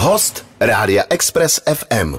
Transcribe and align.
Host 0.00 0.46
Rádia 0.60 1.04
Express 1.10 1.60
FM. 1.74 2.14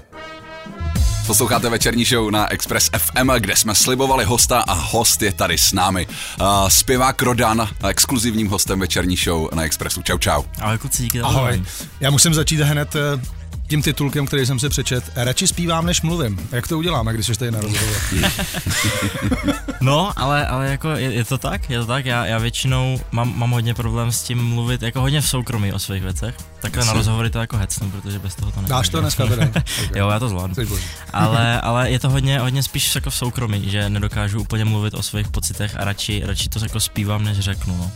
Posloucháte 1.28 1.70
večerní 1.70 2.06
show 2.06 2.32
na 2.32 2.52
Express 2.52 2.90
FM, 2.98 3.30
kde 3.40 3.56
jsme 3.56 3.76
slibovali 3.76 4.26
hosta 4.26 4.60
a 4.60 4.74
host 4.74 5.22
je 5.22 5.34
tady 5.34 5.58
s 5.58 5.74
námi. 5.74 6.08
Uh, 6.08 6.68
zpěvák 6.68 7.22
Rodan, 7.22 7.70
exkluzivním 7.90 8.48
hostem 8.48 8.80
večerní 8.80 9.16
show 9.16 9.54
na 9.56 9.64
Expressu. 9.64 10.02
Čau, 10.02 10.18
čau. 10.18 10.44
Ahoj 10.60 10.78
kluci, 10.78 11.04
díky 11.04 11.22
Ahoj. 11.22 11.64
Já 12.00 12.12
musím 12.12 12.34
začít 12.34 12.60
hned 12.60 12.96
eh, 12.96 13.41
tím 13.72 13.82
titulkem, 13.82 14.26
který 14.26 14.46
jsem 14.46 14.60
si 14.60 14.70
přečet. 14.70 15.12
Radši 15.16 15.48
zpívám, 15.48 15.86
než 15.86 16.02
mluvím. 16.02 16.50
Jak 16.52 16.68
to 16.68 16.78
uděláme, 16.78 17.14
když 17.14 17.26
jsi 17.26 17.36
tady 17.36 17.52
na 17.52 17.60
rozhovoru? 17.60 18.00
No, 19.82 20.20
ale, 20.20 20.48
ale 20.48 20.68
jako 20.68 20.90
je, 20.90 21.14
je, 21.14 21.26
to 21.26 21.38
tak, 21.38 21.70
je 21.70 21.80
to 21.80 21.86
tak, 21.86 22.06
já, 22.06 22.26
já 22.26 22.38
většinou 22.38 23.00
mám, 23.12 23.34
mám 23.38 23.52
hodně 23.52 23.74
problém 23.74 24.12
s 24.12 24.24
tím 24.24 24.44
mluvit, 24.44 24.82
jako 24.82 25.02
hodně 25.02 25.22
v 25.22 25.28
soukromí 25.28 25.74
o 25.74 25.80
svých 25.80 26.04
věcech. 26.04 26.36
Takhle 26.62 26.86
na 26.86 26.94
rozhovory 26.94 27.30
to 27.30 27.40
jako 27.40 27.58
hecnu, 27.58 27.92
protože 27.92 28.20
bez 28.20 28.36
toho 28.36 28.52
to 28.52 28.62
nejde. 28.62 28.70
Dáš 28.70 28.90
to 28.90 29.02
dneska 29.02 29.26
teda? 29.26 29.48
Jo, 29.96 30.10
já 30.10 30.20
to 30.20 30.30
zvládnu. 30.30 30.56
Ale, 31.14 31.62
ale 31.62 31.92
je 31.92 32.00
to 32.00 32.10
hodně, 32.10 32.40
hodně 32.40 32.64
spíš 32.64 32.96
jako 32.96 33.10
v 33.10 33.16
soukromí, 33.16 33.70
že 33.70 33.90
nedokážu 33.90 34.42
úplně 34.42 34.66
mluvit 34.66 34.94
o 34.94 35.04
svých 35.04 35.28
pocitech 35.28 35.76
a 35.80 35.84
radši, 35.84 36.22
radši 36.26 36.50
to 36.50 36.60
jako 36.60 36.80
zpívám, 36.80 37.24
než 37.24 37.40
řeknu. 37.40 37.78
No. 37.78 37.92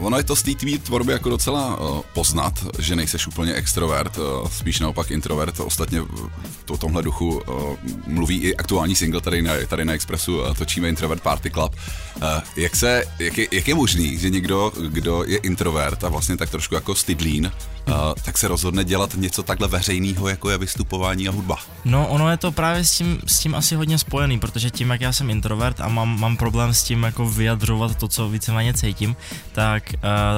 Ono 0.00 0.16
je 0.16 0.24
to 0.24 0.36
z 0.36 0.42
té 0.42 0.54
tvý 0.54 0.78
tvorby 0.78 1.12
jako 1.12 1.28
docela 1.28 1.76
uh, 1.76 2.00
poznat, 2.14 2.66
že 2.78 2.96
nejseš 2.96 3.26
úplně 3.26 3.54
extrovert, 3.54 4.18
uh, 4.18 4.48
spíš 4.48 4.80
naopak 4.80 5.10
introvert. 5.10 5.60
Ostatně 5.60 6.00
v 6.00 6.30
to, 6.64 6.76
tomhle 6.76 7.02
duchu 7.02 7.28
uh, 7.28 7.76
mluví 8.06 8.42
i 8.42 8.56
aktuální 8.56 8.96
single 8.96 9.20
tady 9.20 9.42
na, 9.42 9.52
tady 9.68 9.84
na 9.84 9.92
Expressu, 9.92 10.40
uh, 10.40 10.54
točíme 10.54 10.88
Introvert 10.88 11.22
Party 11.22 11.50
Club. 11.50 11.76
Uh, 12.16 12.22
jak, 12.56 12.76
se, 12.76 13.04
jak, 13.18 13.38
je, 13.38 13.48
jak 13.52 13.68
je 13.68 13.74
možný, 13.74 14.18
že 14.18 14.30
někdo, 14.30 14.72
kdo 14.88 15.24
je 15.26 15.38
introvert 15.38 16.04
a 16.04 16.08
vlastně 16.08 16.36
tak 16.36 16.50
trošku 16.50 16.74
jako 16.74 16.94
stydlín, 16.94 17.52
uh, 17.88 17.94
tak 18.24 18.38
se 18.38 18.48
rozhodne 18.48 18.84
dělat 18.84 19.14
něco 19.14 19.42
takhle 19.42 19.68
veřejného, 19.68 20.28
jako 20.28 20.50
je 20.50 20.58
vystupování 20.58 21.28
a 21.28 21.30
hudba? 21.30 21.56
No, 21.84 22.08
ono 22.08 22.30
je 22.30 22.36
to 22.36 22.52
právě 22.52 22.84
s 22.84 22.92
tím, 22.92 23.18
s 23.26 23.38
tím 23.38 23.54
asi 23.54 23.74
hodně 23.74 23.98
spojený, 23.98 24.38
protože 24.38 24.70
tím, 24.70 24.90
jak 24.90 25.00
já 25.00 25.12
jsem 25.12 25.30
introvert 25.30 25.80
a 25.80 25.88
mám, 25.88 26.20
mám 26.20 26.36
problém 26.36 26.74
s 26.74 26.82
tím 26.82 27.02
jako 27.02 27.28
vyjadřovat 27.28 27.94
to, 27.94 28.08
co 28.08 28.28
víceméně 28.28 28.74
cítím, 28.74 29.16
tak 29.52 29.94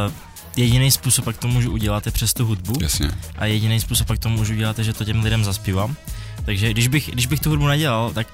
uh, 0.06 0.12
jediný 0.56 0.90
způsob, 0.90 1.26
jak 1.26 1.36
to 1.36 1.48
můžu 1.48 1.72
udělat, 1.72 2.06
je 2.06 2.12
přes 2.12 2.34
tu 2.34 2.46
hudbu. 2.46 2.72
Jasně. 2.80 3.10
A 3.38 3.46
jediný 3.46 3.80
způsob, 3.80 4.10
jak 4.10 4.18
to 4.18 4.28
můžu 4.28 4.54
dělat, 4.54 4.78
je, 4.78 4.84
že 4.84 4.92
to 4.92 5.04
těm 5.04 5.24
lidem 5.24 5.44
zaspívám. 5.44 5.96
Takže 6.44 6.70
když 6.70 6.88
bych, 6.88 7.10
když 7.10 7.26
bych 7.26 7.40
tu 7.40 7.50
hudbu 7.50 7.66
nedělal, 7.66 8.12
tak 8.12 8.26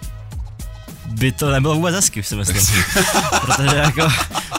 by 1.09 1.33
to 1.33 1.51
nebylo 1.51 1.75
vůbec 1.75 1.95
hezky, 1.95 2.23
si 2.23 2.37
myslím. 2.37 2.57
Protože 3.41 3.77
jako 3.77 4.09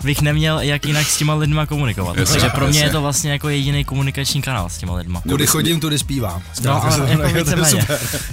bych 0.03 0.21
neměl 0.21 0.59
jak 0.59 0.85
jinak 0.85 1.07
s 1.07 1.17
těma 1.17 1.33
lidma 1.33 1.65
komunikovat. 1.65 2.17
Jasně, 2.17 2.33
Takže 2.33 2.49
pro 2.49 2.67
mě 2.67 2.79
jasně. 2.79 2.89
je 2.89 2.91
to 2.91 3.01
vlastně 3.01 3.31
jako 3.31 3.49
jediný 3.49 3.85
komunikační 3.85 4.41
kanál 4.41 4.69
s 4.69 4.77
těma 4.77 4.93
lidma. 4.95 5.21
Kudy 5.29 5.47
chodím, 5.47 5.79
tudy 5.79 5.99
zpívám. 5.99 6.41
No, 6.63 6.83
ale 6.83 7.09
jako 7.09 7.23
víceméně. 7.37 7.87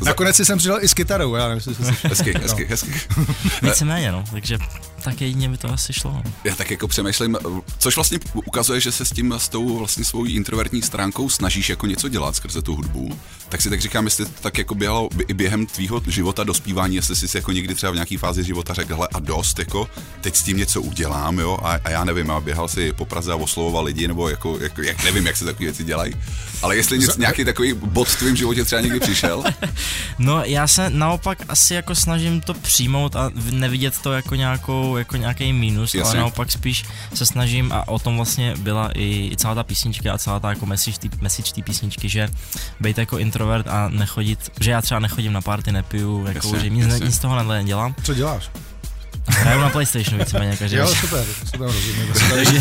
Nakonec 0.04 0.36
jsem 0.36 0.58
přidal 0.58 0.78
i 0.80 0.88
s 0.88 0.94
kytarou, 0.94 1.34
já 1.34 1.42
nevím, 1.48 1.56
jestli 1.56 1.74
jsi- 1.74 2.08
Hezky, 2.08 2.34
hezky, 2.42 2.64
hezky. 2.70 3.00
Víceméně, 3.62 4.12
no. 4.12 4.24
Takže 4.30 4.58
tak 5.06 5.20
jedině 5.20 5.48
by 5.48 5.56
to 5.56 5.72
asi 5.72 5.92
šlo. 5.92 6.12
no. 6.12 6.32
Já 6.44 6.54
tak 6.54 6.70
jako 6.70 6.88
přemýšlím, 6.88 7.38
což 7.78 7.96
vlastně 7.96 8.18
ukazuje, 8.34 8.80
že 8.80 8.92
se 8.92 9.04
s 9.04 9.10
tím, 9.10 9.34
s 9.38 9.48
tou 9.48 9.78
vlastně 9.78 10.04
svou 10.04 10.24
introvertní 10.24 10.82
stránkou 10.82 11.28
snažíš 11.28 11.70
jako 11.70 11.86
něco 11.86 12.08
dělat 12.08 12.36
skrze 12.36 12.62
tu 12.62 12.74
hudbu. 12.74 13.18
Tak 13.48 13.62
si 13.62 13.70
tak 13.70 13.80
říkám, 13.80 14.04
jestli 14.04 14.24
to 14.24 14.30
tak 14.40 14.58
jako 14.58 14.74
běhalo 14.74 15.08
i 15.28 15.34
během 15.34 15.66
tvýho 15.66 16.02
života 16.06 16.44
dospívání, 16.44 16.96
jestli 16.96 17.16
jsi 17.16 17.28
si 17.28 17.36
jako 17.36 17.52
někdy 17.52 17.74
třeba 17.74 17.90
v 17.92 17.94
nějaký 17.94 18.16
fázi 18.16 18.44
života 18.44 18.74
řekl, 18.74 18.94
hele 18.94 19.08
a 19.14 19.18
dost, 19.18 19.58
jako 19.58 19.88
teď 20.20 20.36
s 20.36 20.42
tím 20.42 20.56
něco 20.56 20.82
udělám, 20.82 21.38
jo, 21.38 21.58
a, 21.62 21.78
a 21.84 21.90
já 21.90 22.04
nevím, 22.04 22.30
a 22.30 22.40
běhal 22.40 22.68
si 22.68 22.92
po 22.92 23.04
Praze 23.04 23.32
a 23.32 23.36
oslovoval 23.36 23.84
lidi, 23.84 24.08
nebo 24.08 24.28
jako, 24.28 24.58
jako 24.60 24.82
jak 24.82 25.04
nevím, 25.04 25.26
jak 25.26 25.36
se 25.36 25.44
takové 25.44 25.64
věci 25.64 25.84
dělají. 25.84 26.14
Ale 26.62 26.76
jestli 26.76 26.98
něco, 26.98 27.20
nějaký 27.20 27.44
takový 27.44 27.72
bod 27.72 28.08
v 28.08 28.18
tvém 28.18 28.36
životě 28.36 28.64
třeba 28.64 28.80
někdy 28.80 29.00
přišel, 29.00 29.44
No, 30.18 30.42
já 30.44 30.66
se 30.66 30.90
naopak 30.90 31.38
asi 31.48 31.74
jako 31.74 31.94
snažím 31.94 32.40
to 32.40 32.54
přijmout 32.54 33.16
a 33.16 33.30
nevidět 33.50 33.98
to 33.98 34.12
jako 34.12 34.34
nějakou, 34.34 34.95
jako 34.98 35.16
nějaký 35.16 35.52
mínus, 35.52 35.94
Jasně. 35.94 36.10
ale 36.10 36.18
naopak 36.20 36.52
spíš 36.52 36.84
se 37.14 37.26
snažím 37.26 37.72
a 37.72 37.88
o 37.88 37.98
tom 37.98 38.16
vlastně 38.16 38.54
byla 38.58 38.90
i, 38.94 39.30
i 39.32 39.36
celá 39.36 39.54
ta 39.54 39.62
písnička 39.62 40.14
a 40.14 40.18
celá 40.18 40.40
ta 40.40 40.50
jako 40.50 40.66
message 40.66 40.98
té 40.98 41.08
message 41.20 41.52
té 41.52 41.62
písničky, 41.62 42.08
že 42.08 42.28
bejte 42.80 43.02
jako 43.02 43.18
introvert 43.18 43.66
a 43.68 43.88
nechodit, 43.88 44.52
že 44.60 44.70
já 44.70 44.82
třeba 44.82 45.00
nechodím 45.00 45.32
na 45.32 45.40
party, 45.40 45.72
nepiju, 45.72 46.26
jako, 46.26 46.46
Jasně, 46.48 46.60
že 46.60 46.68
nic, 46.70 46.86
jasně. 46.86 47.06
nic 47.06 47.14
z 47.14 47.18
toho 47.18 47.42
nedělám. 47.42 47.94
Co 48.02 48.14
děláš? 48.14 48.50
Hraju 49.28 49.60
na 49.60 49.68
Playstationu 49.70 50.18
víceméně 50.18 50.56
každý 50.58 50.76
Jo, 50.76 50.86
super, 50.94 51.24
super, 51.44 51.60
rozumím. 51.66 52.12
takže, 52.30 52.60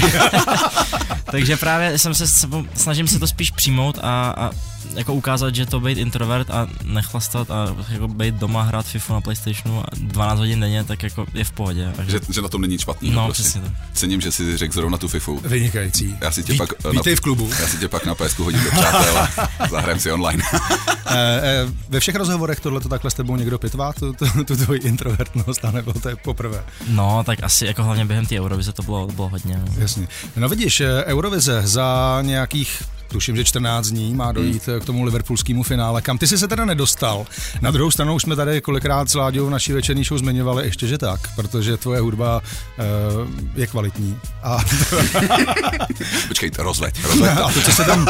takže 1.31 1.57
právě 1.57 1.97
jsem 1.97 2.13
se 2.13 2.27
snažím 2.75 3.07
se 3.07 3.19
to 3.19 3.27
spíš 3.27 3.51
přijmout 3.51 3.99
a, 4.01 4.29
a 4.37 4.51
jako 4.95 5.13
ukázat, 5.13 5.55
že 5.55 5.65
to 5.65 5.79
být 5.79 5.97
introvert 5.97 6.49
a 6.49 6.67
nechlastat 6.83 7.51
a 7.51 7.75
jako 7.89 8.07
být 8.07 8.35
doma, 8.35 8.61
hrát 8.61 8.85
FIFU 8.85 9.13
na 9.13 9.21
Playstationu 9.21 9.81
a 9.81 9.85
12 9.93 10.39
hodin 10.39 10.59
denně, 10.59 10.83
tak 10.83 11.03
jako 11.03 11.25
je 11.33 11.43
v 11.43 11.51
pohodě. 11.51 11.93
A 11.99 12.03
že, 12.03 12.19
že 12.33 12.41
na 12.41 12.47
tom 12.47 12.61
není 12.61 12.77
špatný. 12.77 13.09
No, 13.09 13.25
prostě. 13.25 13.43
přesně 13.43 13.61
tak. 13.61 13.71
Cením, 13.93 14.21
že 14.21 14.31
si 14.31 14.57
řekl 14.57 14.73
zrovna 14.73 14.97
tu 14.97 15.07
FIFU. 15.07 15.39
Vynikající. 15.43 16.17
Já 16.21 16.31
si 16.31 16.43
tě 16.43 16.53
Vít- 16.53 16.57
pak, 16.57 16.69
eh, 16.85 16.91
Vítej 16.91 17.15
v 17.15 17.19
klubu. 17.21 17.49
Já 17.61 17.67
si 17.67 17.77
tě 17.77 17.87
pak 17.87 18.05
na 18.05 18.15
PSku 18.15 18.43
hodím 18.43 18.63
do 18.63 18.71
přátel 18.71 19.17
a 19.17 19.67
zahrajem 19.69 19.99
si 19.99 20.11
online. 20.11 20.43
Eh, 20.51 21.39
eh, 21.43 21.65
Ve 21.89 21.99
všech 21.99 22.15
rozhovorech 22.15 22.59
tohle 22.59 22.81
to 22.81 22.89
takhle 22.89 23.11
s 23.11 23.13
tebou 23.13 23.35
někdo 23.35 23.59
pitvá, 23.59 23.93
tu, 23.93 24.13
tu, 24.13 24.43
tu 24.43 24.55
tvoji 24.57 24.79
introvertnost, 24.79 25.65
anebo 25.65 25.93
to 25.93 26.09
je 26.09 26.15
poprvé. 26.15 26.54
No, 26.87 27.23
tak 27.25 27.43
asi 27.43 27.65
jako 27.65 27.83
hlavně 27.83 28.05
během 28.05 28.25
té 28.25 28.39
Eurovize 28.39 28.73
to 28.73 28.83
bylo, 28.83 29.07
to 29.07 29.13
bylo 29.13 29.29
hodně. 29.29 29.57
No. 29.57 29.73
Jasně. 29.77 30.07
No 30.35 30.49
vidíš, 30.49 30.81
eh, 30.81 31.03
Eurovize 31.05 31.61
za 31.65 32.19
nějakých 32.21 32.83
tuším, 33.07 33.35
že 33.35 33.45
14 33.45 33.87
dní 33.87 34.13
má 34.13 34.31
dojít 34.31 34.67
hmm. 34.67 34.79
k 34.79 34.85
tomu 34.85 35.03
liverpoolskému 35.03 35.63
finále, 35.63 36.01
kam 36.01 36.17
ty 36.17 36.27
jsi 36.27 36.37
se 36.37 36.47
teda 36.47 36.65
nedostal. 36.65 37.25
Na 37.61 37.71
druhou 37.71 37.91
stranu 37.91 38.15
už 38.15 38.21
jsme 38.21 38.35
tady 38.35 38.61
kolikrát 38.61 39.09
s 39.09 39.13
Láďou 39.13 39.47
v 39.47 39.49
naší 39.49 39.73
večerní 39.73 40.03
show 40.03 40.19
zmiňovali 40.19 40.65
ještě, 40.65 40.87
že 40.87 40.97
tak, 40.97 41.35
protože 41.35 41.77
tvoje 41.77 41.99
hudba 41.99 42.41
uh, 42.41 43.29
je 43.55 43.67
kvalitní. 43.67 44.19
A, 44.43 44.57
Počkejte, 46.27 46.63
rozveď, 46.63 47.03
rozveď. 47.03 47.31
a 47.45 47.51
to, 47.51 47.61
co 47.61 47.71
se 47.71 47.83
tam 47.83 48.07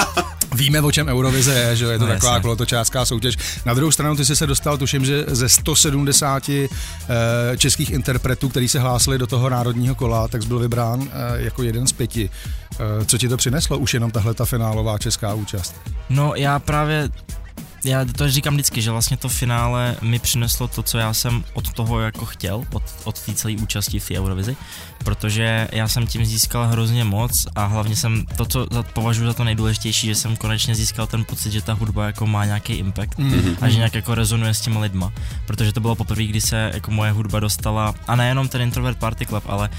Víme, 0.55 0.81
o 0.81 0.91
čem 0.91 1.07
Eurovize 1.07 1.53
je, 1.53 1.75
že 1.75 1.85
jo, 1.85 1.91
je 1.91 1.99
to 1.99 2.05
No, 2.07 2.13
taková 2.13 2.31
jasně. 2.31 2.41
kolotočářská 2.41 3.05
soutěž. 3.05 3.38
Na 3.66 3.73
druhou 3.73 3.91
stranu 3.91 4.16
ty 4.16 4.25
jsi 4.25 4.35
se 4.35 4.47
dostal, 4.47 4.77
tuším, 4.77 5.05
že 5.05 5.23
ze 5.27 5.49
170 5.49 6.49
eh, 6.49 6.67
českých 7.57 7.89
interpretů, 7.89 8.49
který 8.49 8.67
se 8.67 8.79
hlásili 8.79 9.17
do 9.17 9.27
toho 9.27 9.49
národního 9.49 9.95
kola, 9.95 10.27
tak 10.27 10.45
byl 10.45 10.59
vybrán 10.59 11.01
eh, 11.03 11.41
jako 11.41 11.63
jeden 11.63 11.88
z 11.88 11.91
pěti. 11.91 12.29
Eh, 13.01 13.05
co 13.05 13.17
ti 13.17 13.29
to 13.29 13.38
přineslo, 13.38 13.77
už 13.77 13.93
jenom 13.93 14.11
tahle 14.11 14.33
ta 14.33 14.45
finálová 14.45 14.97
česká 14.97 15.33
účast? 15.33 15.75
No 16.09 16.33
já 16.35 16.59
právě, 16.59 17.09
já 17.85 18.06
to 18.06 18.29
říkám 18.29 18.53
vždycky, 18.53 18.81
že 18.81 18.91
vlastně 18.91 19.18
to 19.18 19.29
finále 19.29 19.96
mi 20.01 20.19
přineslo 20.19 20.68
to, 20.68 20.84
co 20.84 20.97
já 20.97 21.13
jsem 21.13 21.44
od 21.53 21.73
toho 21.73 22.00
jako 22.00 22.25
chtěl, 22.25 22.63
od, 22.73 22.84
od 23.03 23.19
té 23.19 23.34
celé 23.34 23.53
účasti 23.53 24.00
v 24.00 24.07
té 24.07 24.19
Eurovizi, 24.19 24.57
protože 25.03 25.68
já 25.72 25.88
jsem 25.88 26.07
tím 26.07 26.25
získal 26.25 26.68
hrozně 26.68 27.03
moc 27.03 27.47
a 27.56 27.66
hlavně 27.66 27.96
jsem 27.96 28.25
to, 28.38 28.46
co 28.46 28.68
za- 28.72 28.84
považuji 28.84 29.25
za 29.25 29.34
to 29.34 29.44
nejdůležitější, 29.44 30.07
že 30.07 30.16
jsem 30.16 30.35
konečně 30.35 30.75
získal 30.75 31.07
ten 31.07 31.25
pocit, 31.25 31.51
že 31.51 31.62
ta 31.62 31.73
hudba 31.73 32.06
jako 32.06 32.28
má 32.28 32.46
nějaký 32.46 32.73
impact 32.73 33.18
mm. 33.18 33.57
a 33.62 33.69
že 33.69 33.78
nějak 33.78 33.96
jako 33.96 34.16
rezonuje 34.16 34.53
s 34.53 34.62
těma 34.62 34.79
lidma, 34.79 35.13
protože 35.47 35.73
to 35.73 35.79
bylo 35.79 35.96
poprvé, 35.96 36.23
kdy 36.23 36.41
se 36.41 36.72
jako 36.73 36.91
moje 36.91 37.12
hudba 37.12 37.40
dostala, 37.40 37.94
a 38.07 38.16
nejenom 38.16 38.47
ten 38.47 38.62
Introvert 38.62 38.97
Party 38.97 39.25
Club, 39.25 39.44
ale 39.47 39.69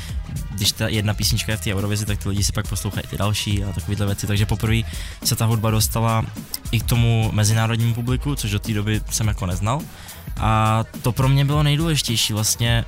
když 0.51 0.73
ta 0.73 0.89
jedna 0.89 1.15
písnička 1.15 1.53
je 1.53 1.57
v 1.57 1.61
té 1.61 1.75
Eurovizi, 1.75 2.07
tak 2.07 2.23
ty 2.23 2.29
lidi 2.29 2.45
si 2.45 2.53
pak 2.53 2.69
poslouchají 2.69 3.07
ty 3.11 3.17
další 3.17 3.65
a 3.65 3.73
takovéhle 3.73 4.07
věci, 4.07 4.27
takže 4.27 4.47
poprvé 4.47 4.81
se 5.25 5.37
ta 5.37 5.45
hudba 5.45 5.71
dostala 5.71 6.25
i 6.71 6.81
k 6.81 6.85
tomu 6.85 7.31
mezinárodnímu 7.33 7.95
publiku, 7.95 8.35
což 8.37 8.51
do 8.51 8.59
té 8.59 8.75
doby 8.75 9.01
jsem 9.11 9.29
jako 9.29 9.47
neznal. 9.47 9.81
A 10.37 10.85
to 11.03 11.13
pro 11.13 11.29
mě 11.29 11.45
bylo 11.45 11.63
nejdůležitější 11.63 12.33
vlastně. 12.33 12.85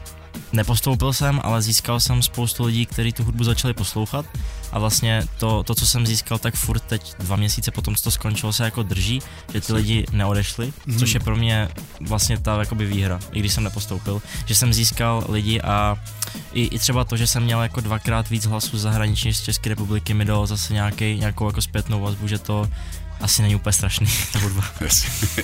Nepostoupil 0.53 1.13
jsem, 1.13 1.41
ale 1.45 1.63
získal 1.63 2.01
jsem 2.01 2.23
spoustu 2.23 2.65
lidí, 2.65 2.87
kteří 2.87 3.13
tu 3.13 3.25
hudbu 3.25 3.45
začali 3.45 3.75
poslouchat. 3.75 4.27
A 4.73 4.79
vlastně 4.79 5.27
to, 5.39 5.63
to, 5.63 5.75
co 5.75 5.87
jsem 5.87 6.07
získal, 6.07 6.39
tak 6.39 6.55
furt 6.55 6.81
teď 6.81 7.15
dva 7.19 7.37
měsíce 7.37 7.71
potom, 7.71 7.95
co 7.97 8.03
to 8.03 8.11
skončilo, 8.11 8.53
se 8.53 8.65
jako 8.65 8.83
drží, 8.83 9.23
že 9.53 9.61
ty 9.61 9.73
lidi 9.73 10.07
neodešli, 10.13 10.73
mm. 10.87 10.99
což 10.99 11.15
je 11.15 11.21
pro 11.21 11.37
mě 11.37 11.69
vlastně 12.01 12.39
ta 12.39 12.61
jakoby 12.61 12.87
výhra, 12.87 13.21
i 13.33 13.41
když 13.41 13.53
jsem 13.53 13.65
nepostoupil, 13.65 14.23
že 14.47 14.55
jsem 14.55 14.73
získal 14.73 15.25
lidi 15.29 15.61
a 15.61 15.97
i, 16.53 16.65
i 16.65 16.79
třeba 16.79 17.05
to, 17.05 17.17
že 17.17 17.27
jsem 17.27 17.43
měl 17.43 17.63
jako 17.63 17.81
dvakrát 17.81 18.31
víc 18.31 18.47
hlasů 18.47 18.79
zahraničí 18.79 19.35
z 19.35 19.43
České 19.43 19.69
republiky 19.69 20.15
mi 20.15 20.25
dalo 20.25 20.47
zase 20.47 20.73
nějaký, 20.73 21.17
nějakou 21.17 21.47
jako 21.47 21.63
zpětnou 21.63 22.01
vazbu, 22.01 22.29
že 22.29 22.39
to 22.39 22.69
asi 23.21 23.43
není 23.43 23.55
úplně 23.55 23.73
strašný, 23.73 24.07
ta 24.33 24.39
hudba. 24.39 24.65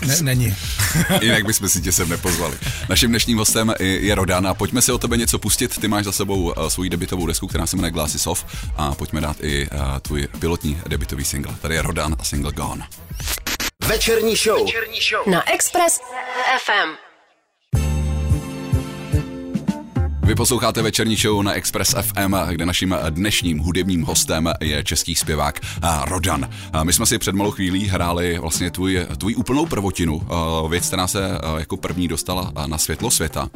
Ne, 0.06 0.16
není. 0.22 0.56
Jinak 1.20 1.44
bychom 1.46 1.68
si 1.68 1.80
tě 1.80 1.92
sem 1.92 2.08
nepozvali. 2.08 2.58
Naším 2.88 3.10
dnešním 3.10 3.38
hostem 3.38 3.74
je 3.80 4.04
je 4.04 4.14
Rodan 4.14 4.46
a 4.46 4.54
pojďme 4.54 4.82
si 4.82 4.92
o 4.92 4.98
tebe 4.98 5.16
něco 5.16 5.38
pustit. 5.38 5.80
Ty 5.80 5.88
máš 5.88 6.04
za 6.04 6.12
sebou 6.12 6.42
uh, 6.42 6.68
svoji 6.68 6.90
debitovou 6.90 7.26
desku, 7.26 7.46
která 7.46 7.66
se 7.66 7.76
jmenuje 7.76 7.90
Glasses 7.90 8.26
Off 8.26 8.44
a 8.76 8.94
pojďme 8.94 9.20
dát 9.20 9.36
i 9.40 9.68
uh, 9.70 9.80
tvůj 10.02 10.28
pilotní 10.38 10.80
debitový 10.86 11.24
single. 11.24 11.54
Tady 11.60 11.74
je 11.74 11.82
Rodan 11.82 12.16
a 12.18 12.24
single 12.24 12.52
Gone. 12.52 12.86
Večerní 13.86 14.36
show. 14.36 14.70
Na 15.26 15.52
Express 15.52 16.00
FM. 16.64 17.03
Vy 20.24 20.34
posloucháte 20.34 20.82
večerní 20.82 21.16
show 21.16 21.42
na 21.42 21.52
Express 21.52 21.94
FM, 22.02 22.34
kde 22.50 22.66
naším 22.66 22.96
dnešním 23.10 23.58
hudebním 23.58 24.02
hostem 24.02 24.52
je 24.60 24.84
český 24.84 25.14
zpěvák 25.14 25.60
Rodan. 26.04 26.48
My 26.82 26.92
jsme 26.92 27.06
si 27.06 27.18
před 27.18 27.34
malou 27.34 27.50
chvílí 27.50 27.86
hráli 27.86 28.38
vlastně 28.38 28.70
tvůj, 28.70 29.06
tvůj 29.18 29.34
úplnou 29.36 29.66
prvotinu, 29.66 30.22
věc, 30.68 30.86
která 30.86 31.06
se 31.06 31.38
jako 31.58 31.76
první 31.76 32.08
dostala 32.08 32.52
na 32.66 32.78
světlo 32.78 33.10
světa. 33.10 33.50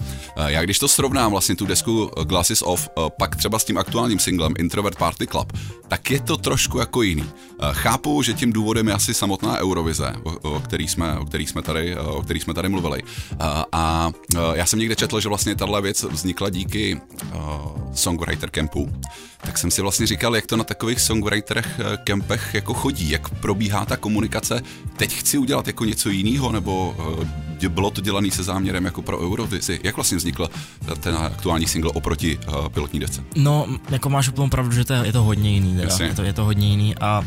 Já 0.46 0.62
když 0.62 0.78
to 0.78 0.88
srovnám 0.88 1.30
vlastně 1.30 1.56
tu 1.56 1.66
desku 1.66 2.10
Glasses 2.24 2.62
Off, 2.62 2.88
pak 3.18 3.36
třeba 3.36 3.58
s 3.58 3.64
tím 3.64 3.78
aktuálním 3.78 4.18
singlem 4.18 4.54
Introvert 4.58 4.98
Party 4.98 5.26
Club, 5.26 5.52
tak 5.88 6.10
je 6.10 6.20
to 6.20 6.36
trošku 6.36 6.78
jako 6.78 7.02
jiný. 7.02 7.24
Chápu, 7.72 8.22
že 8.22 8.34
tím 8.34 8.52
důvodem 8.52 8.88
je 8.88 8.94
asi 8.94 9.14
samotná 9.14 9.58
Eurovize, 9.58 10.12
o 10.42 10.60
který 10.60 10.88
jsme, 10.88 11.18
o 11.18 11.24
který 11.24 11.46
jsme, 11.46 11.62
tady, 11.62 11.96
o 11.96 12.22
který 12.22 12.40
jsme 12.40 12.54
tady 12.54 12.68
mluvili. 12.68 13.02
A 13.72 14.10
já 14.54 14.66
jsem 14.66 14.78
někde 14.78 14.96
četl, 14.96 15.20
že 15.20 15.28
vlastně 15.28 15.54
tahle 15.54 15.82
věc 15.82 16.02
vznikla 16.02 16.50
díky 16.58 17.00
uh, 17.34 17.92
songwriter 17.94 18.50
campu, 18.50 18.90
tak 19.42 19.58
jsem 19.58 19.70
si 19.70 19.82
vlastně 19.82 20.06
říkal, 20.06 20.36
jak 20.36 20.46
to 20.46 20.56
na 20.56 20.64
takových 20.64 21.00
songwriterech 21.00 21.80
uh, 21.80 21.96
campech 22.04 22.54
jako 22.54 22.74
chodí, 22.74 23.10
jak 23.10 23.28
probíhá 23.28 23.84
ta 23.84 23.96
komunikace. 23.96 24.62
Teď 24.96 25.14
chci 25.14 25.38
udělat 25.38 25.66
jako 25.66 25.84
něco 25.84 26.10
jiného, 26.10 26.52
nebo 26.52 26.94
uh, 26.98 27.24
bylo 27.68 27.90
to 27.90 28.00
dělané 28.00 28.30
se 28.30 28.42
záměrem 28.42 28.84
jako 28.84 29.02
pro 29.02 29.20
Eurovizi. 29.20 29.80
Jak 29.82 29.96
vlastně 29.96 30.18
vznikl 30.18 30.50
ten 31.00 31.16
aktuální 31.16 31.66
single 31.66 31.90
oproti 31.94 32.38
uh, 32.38 32.68
pilotní 32.68 33.00
desce? 33.00 33.24
No, 33.36 33.66
jako 33.90 34.10
máš 34.10 34.28
úplnou 34.28 34.48
pravdu, 34.48 34.72
že 34.72 34.84
to 34.84 34.92
je, 34.92 35.06
je 35.06 35.12
to 35.12 35.22
hodně 35.22 35.50
jiný. 35.50 35.76
Teda. 35.76 36.04
Je, 36.04 36.14
to, 36.14 36.22
je 36.22 36.32
to 36.32 36.44
hodně 36.44 36.68
jiný 36.68 36.96
a 37.00 37.24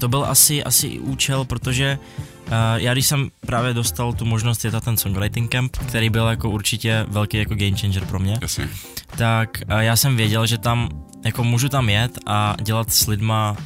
to 0.00 0.08
byl 0.08 0.24
asi, 0.24 0.64
asi 0.64 0.98
účel, 0.98 1.44
protože 1.44 1.98
Uh, 1.98 2.29
já 2.74 2.92
když 2.92 3.06
jsem 3.06 3.30
právě 3.40 3.74
dostal 3.74 4.12
tu 4.12 4.24
možnost 4.24 4.64
jet 4.64 4.84
ten 4.84 4.96
songwriting 4.96 5.50
camp, 5.50 5.76
který 5.76 6.10
byl 6.10 6.26
jako 6.26 6.50
určitě 6.50 7.06
velký 7.08 7.36
jako 7.36 7.54
game 7.54 7.76
changer 7.76 8.04
pro 8.04 8.18
mě, 8.18 8.38
Jasně. 8.42 8.68
tak 9.16 9.62
uh, 9.70 9.78
já 9.78 9.96
jsem 9.96 10.16
věděl, 10.16 10.46
že 10.46 10.58
tam 10.58 10.88
jako 11.24 11.44
můžu 11.44 11.68
tam 11.68 11.88
jet 11.88 12.18
a 12.26 12.56
dělat 12.62 12.92
s 12.92 13.06
lidma 13.06 13.56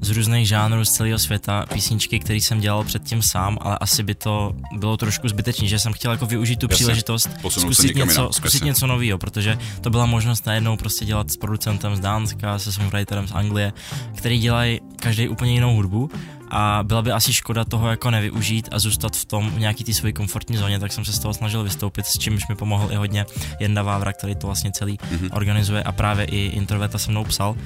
z 0.00 0.10
různých 0.10 0.48
žánrů 0.48 0.84
z 0.84 0.90
celého 0.90 1.18
světa, 1.18 1.66
písničky, 1.72 2.18
které 2.18 2.36
jsem 2.36 2.60
dělal 2.60 2.84
předtím 2.84 3.22
sám, 3.22 3.58
ale 3.60 3.78
asi 3.78 4.02
by 4.02 4.14
to 4.14 4.52
bylo 4.78 4.96
trošku 4.96 5.28
zbytečné, 5.28 5.68
že 5.68 5.78
jsem 5.78 5.92
chtěl 5.92 6.10
jako 6.12 6.26
využít 6.26 6.56
tu 6.56 6.66
Jasně, 6.70 6.74
příležitost, 6.74 7.30
zkusit 7.48 7.96
něco, 7.96 8.28
zkusit 8.32 8.64
něco 8.64 8.86
nového, 8.86 9.18
protože 9.18 9.58
to 9.80 9.90
byla 9.90 10.06
možnost 10.06 10.46
najednou 10.46 10.76
prostě 10.76 11.04
dělat 11.04 11.30
s 11.30 11.36
producentem 11.36 11.96
z 11.96 12.00
Dánska, 12.00 12.58
se 12.58 12.72
songwriterem 12.72 13.28
z 13.28 13.32
Anglie, 13.32 13.72
který 14.14 14.38
dělají 14.38 14.80
každý 14.96 15.28
úplně 15.28 15.52
jinou 15.52 15.74
hudbu 15.74 16.10
a 16.50 16.80
byla 16.82 17.02
by 17.02 17.12
asi 17.12 17.32
škoda 17.32 17.64
toho 17.64 17.88
jako 17.90 18.10
nevyužít 18.10 18.68
a 18.72 18.78
zůstat 18.78 19.16
v 19.16 19.24
tom 19.24 19.50
v 19.50 19.58
nějaký 19.58 19.84
té 19.84 19.92
své 19.94 20.12
komfortní 20.12 20.56
zóně, 20.56 20.78
tak 20.78 20.92
jsem 20.92 21.04
se 21.04 21.12
z 21.12 21.18
toho 21.18 21.34
snažil 21.34 21.62
vystoupit, 21.62 22.06
s 22.06 22.18
čímž 22.18 22.48
mi 22.48 22.54
pomohl 22.54 22.92
i 22.92 22.96
hodně 22.96 23.26
Jenda 23.60 23.82
Vávra, 23.82 24.12
který 24.12 24.34
to 24.34 24.46
vlastně 24.46 24.72
celý 24.72 24.96
mm-hmm. 24.96 25.28
organizuje 25.32 25.82
a 25.82 25.92
právě 25.92 26.24
i 26.24 26.38
Introveta 26.46 26.98
se 26.98 27.10
mnou 27.10 27.24
psal. 27.24 27.56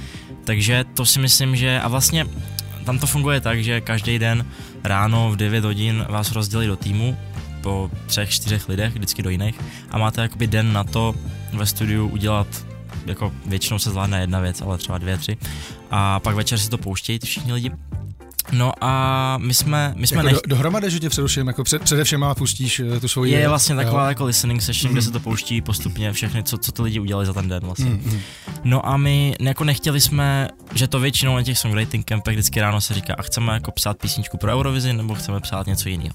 Takže 0.45 0.85
to 0.95 1.07
si 1.07 1.19
myslím, 1.19 1.57
že 1.57 1.81
a 1.81 1.89
vlastně 1.89 2.27
tam 2.85 2.99
to 2.99 3.07
funguje 3.07 3.41
tak, 3.41 3.65
že 3.65 3.81
každý 3.81 4.19
den 4.19 4.47
ráno 4.85 5.31
v 5.31 5.37
9 5.37 5.65
hodin 5.65 6.07
vás 6.09 6.33
rozdělí 6.33 6.67
do 6.67 6.77
týmu 6.77 7.17
po 7.63 7.91
třech, 8.07 8.31
čtyřech 8.31 8.69
lidech, 8.69 8.95
vždycky 8.95 9.23
do 9.23 9.31
jiných 9.31 9.61
a 9.91 9.99
máte 9.99 10.23
jakoby 10.23 10.47
den 10.47 10.73
na 10.73 10.85
to 10.85 11.15
ve 11.53 11.67
studiu 11.67 12.09
udělat 12.09 12.47
jako 13.07 13.33
většinou 13.47 13.79
se 13.79 13.91
zvládne 13.91 14.21
jedna 14.21 14.41
věc, 14.41 14.63
ale 14.63 14.79
třeba 14.79 14.99
dvě, 14.99 15.19
tři. 15.19 15.37
A 15.91 16.21
pak 16.21 16.35
večer 16.35 16.59
si 16.59 16.71
to 16.71 16.79
pouštějí 16.79 17.19
ty 17.19 17.27
všichni 17.27 17.53
lidi 17.53 17.71
No 18.55 18.73
a 18.81 19.39
my 19.39 19.55
jsme, 19.55 19.95
my 19.97 20.07
jsme 20.07 20.17
jako 20.17 20.27
nech... 20.27 20.35
do, 20.35 20.41
dohromady, 20.47 20.91
že 20.91 21.01
tě 21.01 21.09
přeruším, 21.09 21.47
jako 21.47 21.65
před, 21.65 21.83
především 21.83 22.27
pustíš 22.39 22.81
eh, 22.81 23.01
tu 23.01 23.09
svoji... 23.09 23.33
Je 23.33 23.49
vlastně 23.49 23.77
taková 23.77 24.03
jo. 24.03 24.09
jako 24.09 24.25
listening 24.25 24.63
session, 24.63 24.91
mm. 24.91 24.95
kde 24.95 25.03
se 25.03 25.11
to 25.11 25.21
pouští 25.21 25.61
postupně 25.61 26.13
všechny, 26.13 26.43
co, 26.43 26.59
co 26.59 26.73
ty 26.73 26.83
lidi 26.83 27.01
udělali 27.01 27.27
za 27.27 27.33
ten 27.33 27.49
den 27.49 27.63
vlastně. 27.63 27.91
Mm. 27.91 28.21
No 28.65 28.89
a 28.89 28.97
my 28.97 29.37
jako 29.41 29.65
nechtěli 29.65 30.01
jsme, 30.01 30.49
že 30.75 30.89
to 30.89 31.01
většinou 31.01 31.35
na 31.35 31.43
těch 31.43 31.59
songwriting 31.59 32.07
campech 32.07 32.35
vždycky 32.35 32.61
ráno 32.61 32.81
se 32.81 32.95
říká, 32.95 33.15
a 33.19 33.23
chceme 33.23 33.53
jako 33.53 33.71
psát 33.73 33.99
písničku 33.99 34.39
pro 34.39 34.53
Eurovizi, 34.53 34.93
nebo 34.93 35.15
chceme 35.15 35.41
psát 35.41 35.67
něco 35.67 35.89
jiného. 35.89 36.15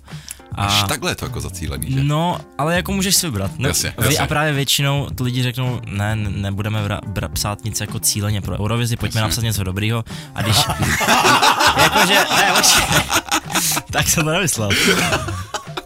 A... 0.51 0.65
Až 0.65 0.83
takhle 0.83 1.11
je 1.11 1.15
to 1.15 1.25
jako 1.25 1.41
zacílený, 1.41 1.91
že? 1.91 2.03
No, 2.03 2.37
ale 2.57 2.75
jako 2.75 2.91
můžeš 2.91 3.15
si 3.15 3.27
vybrat. 3.27 3.51
No, 3.57 3.67
jasně, 3.67 3.93
jasně. 4.01 4.17
A 4.17 4.27
právě 4.27 4.53
většinou 4.53 5.07
ty 5.15 5.23
lidi 5.23 5.43
řeknou, 5.43 5.81
ne, 5.87 6.15
nebudeme 6.15 6.83
vra, 6.83 6.99
bra, 7.07 7.27
psát 7.27 7.63
nic 7.63 7.81
jako 7.81 7.99
cíleně 7.99 8.41
pro 8.41 8.59
Eurovizi, 8.59 8.97
pojďme 8.97 9.19
jasně. 9.19 9.27
napsat 9.27 9.41
něco 9.41 9.63
dobrýho. 9.63 10.03
A 10.35 10.41
když... 10.41 10.57
jakože, 11.77 12.15
ne, 12.35 12.53
tak 13.91 14.07
jsem 14.07 14.23
to 14.23 14.31
nemyslel. 14.31 14.69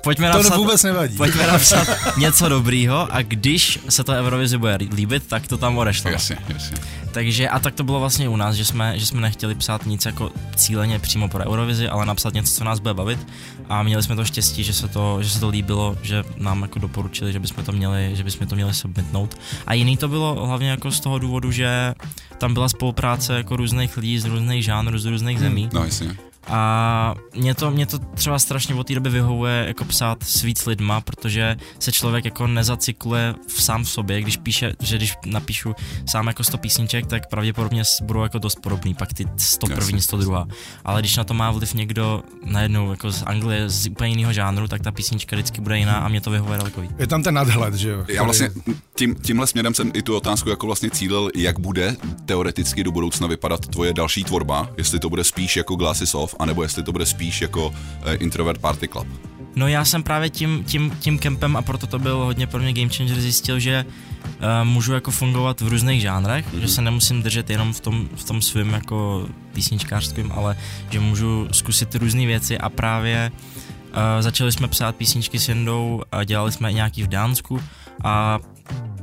Pojďme 0.03 0.31
to 0.31 0.37
napsat, 0.37 0.57
vůbec 0.57 0.83
nevadí. 0.83 1.17
Pojďme 1.17 1.47
napsat 1.47 1.87
něco 2.17 2.49
dobrýho 2.49 3.13
a 3.13 3.21
když 3.21 3.79
se 3.89 4.03
to 4.03 4.11
Eurovizi 4.11 4.57
bude 4.57 4.77
líbit, 4.95 5.23
tak 5.27 5.47
to 5.47 5.57
tam 5.57 5.77
odešlo. 5.77 6.11
Jasně, 6.11 6.37
jasně. 6.47 6.77
Takže 7.11 7.49
a 7.49 7.59
tak 7.59 7.73
to 7.73 7.83
bylo 7.83 7.99
vlastně 7.99 8.29
u 8.29 8.35
nás, 8.35 8.55
že 8.55 8.65
jsme, 8.65 8.99
že 8.99 9.05
jsme 9.05 9.21
nechtěli 9.21 9.55
psát 9.55 9.85
nic 9.85 10.05
jako 10.05 10.31
cíleně 10.55 10.99
přímo 10.99 11.27
pro 11.27 11.45
Eurovizi, 11.45 11.89
ale 11.89 12.05
napsat 12.05 12.33
něco, 12.33 12.53
co 12.53 12.63
nás 12.63 12.79
bude 12.79 12.93
bavit 12.93 13.27
a 13.69 13.83
měli 13.83 14.03
jsme 14.03 14.15
to 14.15 14.25
štěstí, 14.25 14.63
že 14.63 14.73
se 14.73 14.87
to, 14.87 15.23
že 15.23 15.29
se 15.29 15.39
to 15.39 15.49
líbilo, 15.49 15.97
že 16.01 16.23
nám 16.37 16.61
jako 16.61 16.79
doporučili, 16.79 17.33
že 17.33 17.39
bychom 17.39 17.63
to 17.63 17.71
měli, 17.71 18.11
že 18.13 18.23
bychom 18.23 18.47
to 18.47 18.55
měli 18.55 18.73
submitnout. 18.73 19.37
A 19.67 19.73
jiný 19.73 19.97
to 19.97 20.07
bylo 20.07 20.45
hlavně 20.47 20.69
jako 20.69 20.91
z 20.91 20.99
toho 20.99 21.19
důvodu, 21.19 21.51
že 21.51 21.93
tam 22.37 22.53
byla 22.53 22.69
spolupráce 22.69 23.33
jako 23.33 23.55
různých 23.55 23.97
lidí 23.97 24.19
z 24.19 24.25
různých 24.25 24.63
žánrů, 24.63 24.99
z 24.99 25.05
různých 25.05 25.37
hmm. 25.37 25.47
zemí. 25.47 25.69
No, 25.73 25.83
jasně. 25.83 26.15
A 26.47 27.15
mě 27.35 27.55
to, 27.55 27.71
mě 27.71 27.85
to 27.85 27.99
třeba 27.99 28.39
strašně 28.39 28.75
od 28.75 28.87
té 28.87 28.95
doby 28.95 29.09
vyhovuje 29.09 29.63
jako 29.67 29.85
psát 29.85 30.23
s 30.23 30.41
víc 30.41 30.65
lidma, 30.65 31.01
protože 31.01 31.57
se 31.79 31.91
člověk 31.91 32.25
jako 32.25 32.47
nezacykluje 32.47 33.35
v 33.47 33.63
sám 33.63 33.83
v 33.83 33.89
sobě, 33.89 34.21
když 34.21 34.37
píše, 34.37 34.73
že 34.81 34.97
když 34.97 35.13
napíšu 35.25 35.75
sám 36.09 36.27
jako 36.27 36.43
100 36.43 36.57
písniček, 36.57 37.05
tak 37.05 37.29
pravděpodobně 37.29 37.83
budou 38.03 38.23
jako 38.23 38.39
dost 38.39 38.59
podobný, 38.59 38.93
pak 38.93 39.13
ty 39.13 39.27
100 39.37 39.67
první, 39.67 40.01
100 40.01 40.17
druhá. 40.17 40.47
Ale 40.85 41.01
když 41.01 41.17
na 41.17 41.23
to 41.23 41.33
má 41.33 41.51
vliv 41.51 41.73
někdo 41.73 42.23
najednou 42.45 42.91
jako 42.91 43.11
z 43.11 43.23
Anglie, 43.23 43.69
z 43.69 43.87
úplně 43.87 44.09
jiného 44.09 44.33
žánru, 44.33 44.67
tak 44.67 44.81
ta 44.81 44.91
písnička 44.91 45.35
vždycky 45.35 45.61
bude 45.61 45.79
jiná 45.79 45.97
a 45.97 46.07
mě 46.07 46.21
to 46.21 46.31
vyhovuje 46.31 46.57
daleko 46.57 46.81
víc. 46.81 46.91
Je 46.99 47.07
tam 47.07 47.23
ten 47.23 47.33
nadhled, 47.33 47.73
že 47.73 47.89
jo? 47.89 48.05
Já 48.07 48.23
vlastně 48.23 48.51
tím, 48.95 49.15
tímhle 49.15 49.47
směrem 49.47 49.73
jsem 49.73 49.91
i 49.93 50.01
tu 50.01 50.15
otázku 50.15 50.49
jako 50.49 50.65
vlastně 50.65 50.89
cílil, 50.89 51.29
jak 51.35 51.59
bude 51.59 51.95
teoreticky 52.25 52.83
do 52.83 52.91
budoucna 52.91 53.27
vypadat 53.27 53.67
tvoje 53.67 53.93
další 53.93 54.23
tvorba, 54.23 54.69
jestli 54.77 54.99
to 54.99 55.09
bude 55.09 55.23
spíš 55.23 55.57
jako 55.57 55.75
Glasses 55.75 56.15
Off, 56.15 56.32
anebo 56.39 56.63
jestli 56.63 56.83
to 56.83 56.91
bude 56.91 57.05
spíš 57.05 57.41
jako 57.41 57.73
eh, 58.05 58.15
Introvert 58.15 58.61
Party 58.61 58.87
Club. 58.87 59.07
No 59.55 59.67
já 59.67 59.85
jsem 59.85 60.03
právě 60.03 60.29
tím, 60.29 60.63
tím, 60.63 60.91
tím 60.99 61.19
kempem 61.19 61.57
a 61.57 61.61
proto 61.61 61.87
to 61.87 61.99
byl 61.99 62.17
hodně 62.17 62.47
pro 62.47 62.59
mě 62.59 62.73
game 62.73 62.89
changer 62.89 63.21
zjistil, 63.21 63.59
že 63.59 63.85
uh, 63.85 64.67
můžu 64.67 64.93
jako 64.93 65.11
fungovat 65.11 65.61
v 65.61 65.67
různých 65.67 66.01
žánrech, 66.01 66.53
mm-hmm. 66.53 66.59
že 66.59 66.67
se 66.67 66.81
nemusím 66.81 67.23
držet 67.23 67.49
jenom 67.49 67.73
v 67.73 67.79
tom, 67.79 68.09
v 68.15 68.23
tom 68.23 68.41
svém 68.41 68.73
jako 68.73 69.27
písničkářském, 69.53 70.31
ale 70.31 70.57
že 70.89 70.99
můžu 70.99 71.47
zkusit 71.51 71.95
různé 71.95 72.25
věci 72.25 72.57
a 72.57 72.69
právě 72.69 73.31
uh, 73.33 73.97
začali 74.19 74.51
jsme 74.51 74.67
psát 74.67 74.95
písničky 74.95 75.39
s 75.39 75.49
Jendou 75.49 76.01
a 76.11 76.23
dělali 76.23 76.51
jsme 76.51 76.71
i 76.71 76.73
nějaký 76.73 77.03
v 77.03 77.07
Dánsku 77.07 77.59
a 78.03 78.39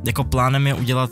jako 0.07 0.25
plánem 0.25 0.67
je 0.67 0.75
udělat 0.75 1.11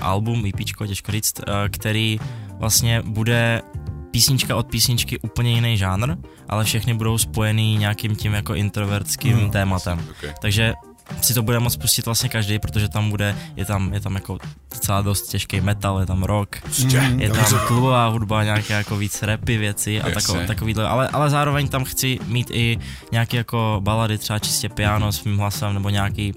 album, 0.00 0.46
EP, 0.46 0.64
těžko 0.86 0.86
říct, 0.86 1.38
uh, 1.38 1.54
který 1.70 2.20
vlastně 2.58 3.02
bude 3.02 3.62
písnička 4.10 4.56
od 4.56 4.66
písničky 4.66 5.18
úplně 5.18 5.50
jiný 5.50 5.76
žánr, 5.76 6.14
ale 6.48 6.64
všechny 6.64 6.94
budou 6.94 7.18
spojený 7.18 7.76
nějakým 7.76 8.16
tím 8.16 8.34
jako 8.34 8.54
introvertským 8.54 9.36
hmm, 9.36 9.50
tématem. 9.50 10.06
Okay. 10.10 10.34
Takže 10.40 10.74
si 11.20 11.34
to 11.34 11.42
bude 11.42 11.58
moct 11.58 11.76
pustit 11.76 12.06
vlastně 12.06 12.28
každý, 12.28 12.58
protože 12.58 12.88
tam 12.88 13.10
bude, 13.10 13.36
je 13.56 13.64
tam, 13.64 13.94
je 13.94 14.00
tam 14.00 14.14
jako 14.14 14.38
docela 14.74 15.02
dost 15.02 15.28
těžký 15.28 15.60
metal, 15.60 16.00
je 16.00 16.06
tam 16.06 16.22
rock, 16.22 16.56
mm, 16.84 17.20
je 17.20 17.30
tam 17.30 17.44
klubová 17.66 18.06
hudba, 18.06 18.44
nějaké 18.44 18.74
jako 18.74 18.96
víc 18.96 19.22
rapy 19.22 19.56
věci 19.56 20.02
a 20.02 20.10
takové, 20.10 20.46
takovýhle, 20.46 20.88
ale, 20.88 21.08
ale 21.08 21.30
zároveň 21.30 21.68
tam 21.68 21.84
chci 21.84 22.18
mít 22.26 22.50
i 22.50 22.78
nějaké 23.12 23.36
jako 23.36 23.80
balady, 23.84 24.18
třeba 24.18 24.38
čistě 24.38 24.68
piano 24.68 25.12
s 25.12 25.24
mým 25.24 25.38
hlasem, 25.38 25.74
nebo 25.74 25.90
nějaký 25.90 26.32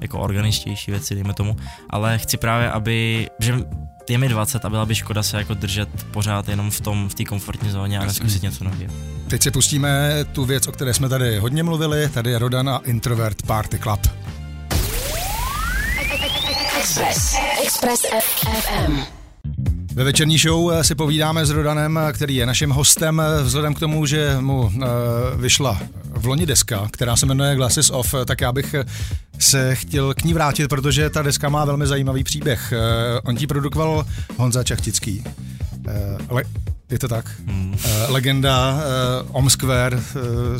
jako 0.00 0.20
organičtější 0.20 0.90
věci, 0.90 1.14
dejme 1.14 1.34
tomu, 1.34 1.56
ale 1.90 2.18
chci 2.18 2.36
právě, 2.36 2.70
aby, 2.70 3.28
že 3.38 3.54
je 4.08 4.18
mi 4.18 4.28
20 4.28 4.64
a 4.64 4.70
byla 4.70 4.86
by 4.86 4.94
škoda 4.94 5.22
se 5.22 5.36
jako 5.36 5.54
držet 5.54 5.88
pořád 6.10 6.48
jenom 6.48 6.70
v 6.70 6.80
tom, 6.80 7.08
v 7.08 7.14
té 7.14 7.24
komfortní 7.24 7.70
zóně 7.70 7.98
a 7.98 8.04
neskusit 8.04 8.42
něco 8.42 8.64
nového. 8.64 8.92
Teď 9.28 9.42
si 9.42 9.50
pustíme 9.50 10.24
tu 10.32 10.44
věc, 10.44 10.66
o 10.66 10.72
které 10.72 10.94
jsme 10.94 11.08
tady 11.08 11.38
hodně 11.38 11.62
mluvili, 11.62 12.08
tady 12.08 12.30
je 12.30 12.38
Rodan 12.38 12.68
a 12.68 12.80
Introvert 12.84 13.42
Party 13.42 13.78
Club. 13.78 14.00
Express. 16.78 17.34
Express 17.64 18.02
FM. 18.02 19.17
Ve 19.94 20.04
večerní 20.04 20.38
show 20.38 20.72
si 20.82 20.94
povídáme 20.94 21.46
s 21.46 21.50
Rodanem, 21.50 22.00
který 22.12 22.36
je 22.36 22.46
naším 22.46 22.70
hostem, 22.70 23.22
vzhledem 23.42 23.74
k 23.74 23.78
tomu, 23.78 24.06
že 24.06 24.36
mu 24.40 24.70
vyšla 25.36 25.80
v 26.04 26.26
loni 26.26 26.46
deska, 26.46 26.88
která 26.92 27.16
se 27.16 27.26
jmenuje 27.26 27.56
Glasses 27.56 27.90
Off, 27.90 28.14
tak 28.24 28.40
já 28.40 28.52
bych 28.52 28.74
se 29.38 29.74
chtěl 29.74 30.14
k 30.14 30.24
ní 30.24 30.34
vrátit, 30.34 30.68
protože 30.68 31.10
ta 31.10 31.22
deska 31.22 31.48
má 31.48 31.64
velmi 31.64 31.86
zajímavý 31.86 32.24
příběh. 32.24 32.72
On 33.24 33.36
ti 33.36 33.46
produkoval 33.46 34.06
Honza 34.36 34.64
Čachtický. 34.64 35.24
Je 36.90 36.98
to 36.98 37.08
tak? 37.08 37.30
Hmm. 37.46 37.72
Uh, 37.72 38.10
legenda 38.10 38.74
uh, 38.74 39.36
Om 39.36 39.50
Square, 39.50 39.96
uh, 39.96 40.02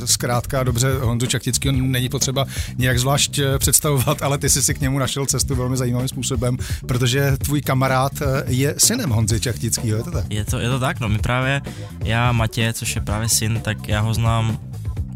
zkrátka 0.04 0.62
dobře, 0.62 0.98
Honzu 1.00 1.26
Čachtického 1.26 1.76
není 1.76 2.08
potřeba 2.08 2.46
nějak 2.78 2.98
zvlášť 2.98 3.38
uh, 3.38 3.44
představovat, 3.58 4.22
ale 4.22 4.38
ty 4.38 4.48
jsi 4.48 4.62
si 4.62 4.74
k 4.74 4.80
němu 4.80 4.98
našel 4.98 5.26
cestu 5.26 5.54
velmi 5.54 5.76
zajímavým 5.76 6.08
způsobem, 6.08 6.56
protože 6.86 7.36
tvůj 7.38 7.60
kamarád 7.60 8.12
uh, 8.20 8.26
je 8.46 8.74
synem 8.78 9.10
Honzy 9.10 9.40
Čachtického, 9.40 9.96
je 9.96 10.02
to 10.02 10.10
tak? 10.10 10.24
Je 10.30 10.44
to, 10.44 10.58
je 10.58 10.68
to 10.68 10.78
tak, 10.78 11.00
no 11.00 11.08
my 11.08 11.18
právě, 11.18 11.62
já 12.04 12.32
Matě, 12.32 12.72
což 12.72 12.94
je 12.94 13.00
právě 13.00 13.28
syn, 13.28 13.60
tak 13.64 13.88
já 13.88 14.00
ho 14.00 14.14
znám 14.14 14.58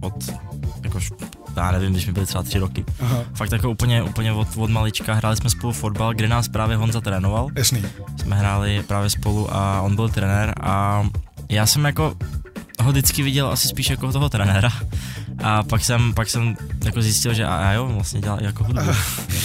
od, 0.00 0.14
jakož, 0.84 1.10
já 1.56 1.70
nevím, 1.70 1.92
když 1.92 2.06
mi 2.06 2.12
byly 2.12 2.26
třeba 2.26 2.42
tři 2.42 2.58
roky. 2.58 2.84
Aha. 3.00 3.24
Fakt 3.34 3.52
jako 3.52 3.70
úplně, 3.70 4.02
úplně 4.02 4.32
od, 4.32 4.48
od 4.56 4.70
malička, 4.70 5.14
hráli 5.14 5.36
jsme 5.36 5.50
spolu 5.50 5.72
fotbal, 5.72 6.14
kde 6.14 6.28
nás 6.28 6.48
právě 6.48 6.76
Honza 6.76 7.00
trénoval. 7.00 7.48
Jasný. 7.56 7.84
jsme 8.20 8.36
hráli 8.36 8.82
právě 8.86 9.10
spolu 9.10 9.54
a 9.54 9.80
on 9.80 9.96
byl 9.96 10.08
trenér 10.08 10.54
a 10.60 11.06
já 11.48 11.66
jsem 11.66 11.84
jako 11.84 12.14
ho 12.80 12.90
vždycky 12.90 13.22
viděl 13.22 13.48
asi 13.48 13.68
spíš 13.68 13.90
jako 13.90 14.12
toho 14.12 14.28
trenéra 14.28 14.70
a 15.44 15.62
pak 15.62 15.84
jsem, 15.84 16.14
pak 16.14 16.30
jsem 16.30 16.56
jako 16.84 17.02
zjistil, 17.02 17.34
že 17.34 17.44
a, 17.44 17.56
a 17.56 17.72
jo, 17.72 17.86
vlastně 17.94 18.20
dělá 18.20 18.40
i 18.40 18.44
jako 18.44 18.64
hudbu. 18.64 18.90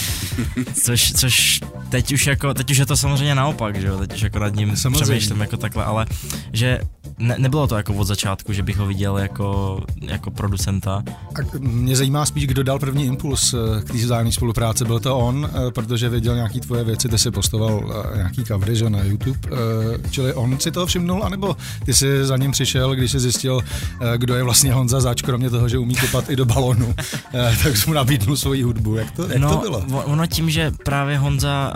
což, 0.84 1.14
což 1.14 1.60
teď 1.90 2.14
už 2.14 2.28
jako, 2.28 2.54
teď 2.54 2.72
už 2.72 2.78
je 2.78 2.86
to 2.86 2.98
samozřejmě 2.98 3.36
naopak, 3.36 3.82
že 3.82 3.88
jo, 3.88 3.98
teď 3.98 4.14
už 4.14 4.22
jako 4.22 4.40
nad 4.40 4.56
ním 4.56 4.76
Samozřejmě. 4.78 5.04
přemýšlím 5.04 5.42
jako 5.42 5.58
takhle, 5.58 5.86
ale 5.86 6.06
že 6.54 6.80
ne, 7.18 7.36
nebylo 7.38 7.68
to 7.68 7.78
jako 7.78 7.94
od 7.94 8.04
začátku, 8.04 8.54
že 8.54 8.64
bych 8.64 8.78
ho 8.78 8.86
viděl 8.86 9.18
jako, 9.18 9.80
jako 10.02 10.32
producenta. 10.32 11.04
A 11.36 11.58
mě 11.60 11.96
zajímá 11.96 12.26
spíš, 12.26 12.48
kdo 12.48 12.64
dal 12.64 12.80
první 12.80 13.06
impuls 13.06 13.54
eh, 13.54 13.82
k 13.82 13.92
té 13.92 13.98
vzájemné 13.98 14.32
spolupráci. 14.32 14.86
Byl 14.86 15.00
to 15.00 15.18
on, 15.18 15.50
eh, 15.50 15.72
protože 15.72 16.10
věděl 16.10 16.36
nějaký 16.36 16.60
tvoje 16.60 16.84
věci, 16.84 17.10
ty 17.10 17.18
si 17.18 17.32
postoval 17.32 18.04
eh, 18.14 18.18
nějaký 18.18 18.44
covery 18.44 18.76
že, 18.76 18.90
na 18.90 19.04
YouTube, 19.04 19.40
čili 20.10 20.34
on 20.34 20.60
si 20.60 20.72
toho 20.72 20.86
všimnul, 20.86 21.24
anebo 21.24 21.58
ty 21.86 21.94
si 21.94 22.26
za 22.26 22.38
ním 22.38 22.52
přišel, 22.52 22.96
když 22.96 23.12
jsi 23.12 23.20
zjistil, 23.20 23.62
kdo 24.18 24.36
je 24.36 24.44
vlastně 24.44 24.74
Honza 24.74 25.02
zač, 25.02 25.22
kromě 25.22 25.50
toho, 25.50 25.70
že 25.70 25.78
umí 25.78 25.96
kopat 25.96 26.30
i 26.30 26.36
do 26.36 26.46
balonu, 26.46 26.96
tak 27.64 27.78
jsi 27.78 27.88
mu 27.88 27.94
nabídnul 27.94 28.38
svoji 28.38 28.64
hudbu. 28.64 28.96
Jak 28.96 29.12
to, 29.12 29.28
jak 29.28 29.38
no, 29.38 29.50
to 29.50 29.58
bylo? 29.58 30.04
ono 30.06 30.28
tím, 30.28 30.50
že 30.50 30.72
právě 30.86 31.18
Honza 31.18 31.74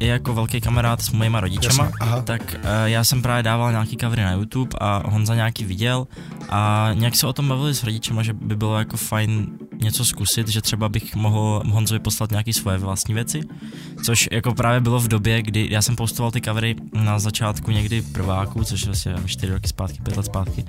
je 0.00 0.08
jako 0.08 0.34
velký 0.34 0.60
kamarád 0.60 1.02
s 1.02 1.10
mojima 1.10 1.40
rodičema, 1.40 1.90
tak 2.24 2.56
já 2.84 3.04
jsem 3.04 3.22
právě 3.22 3.42
dával 3.42 3.70
nějaký 3.70 3.96
covery 3.96 4.22
na 4.22 4.32
YouTube 4.32 4.53
a 4.80 5.02
Honza 5.10 5.34
nějaký 5.34 5.64
viděl 5.64 6.06
a 6.48 6.90
nějak 6.94 7.16
se 7.16 7.26
o 7.26 7.32
tom 7.32 7.48
bavili 7.48 7.74
s 7.74 7.84
rodičema, 7.84 8.22
že 8.22 8.32
by 8.32 8.56
bylo 8.56 8.78
jako 8.78 8.96
fajn 8.96 9.46
něco 9.74 10.04
zkusit, 10.04 10.48
že 10.48 10.62
třeba 10.62 10.88
bych 10.88 11.16
mohl 11.16 11.62
Honzovi 11.66 11.98
poslat 11.98 12.30
nějaký 12.30 12.52
svoje 12.52 12.78
vlastní 12.78 13.14
věci, 13.14 13.40
což 14.04 14.28
jako 14.32 14.54
právě 14.54 14.80
bylo 14.80 15.00
v 15.00 15.08
době, 15.08 15.42
kdy 15.42 15.68
já 15.70 15.82
jsem 15.82 15.96
postoval 15.96 16.30
ty 16.30 16.40
covery 16.40 16.76
na 16.92 17.18
začátku 17.18 17.70
někdy 17.70 18.02
prváku, 18.02 18.64
což 18.64 18.82
je 18.82 18.86
vlastně 18.86 19.14
4 19.26 19.52
roky 19.52 19.68
zpátky, 19.68 19.98
5 20.02 20.16
let 20.16 20.26
zpátky. 20.26 20.64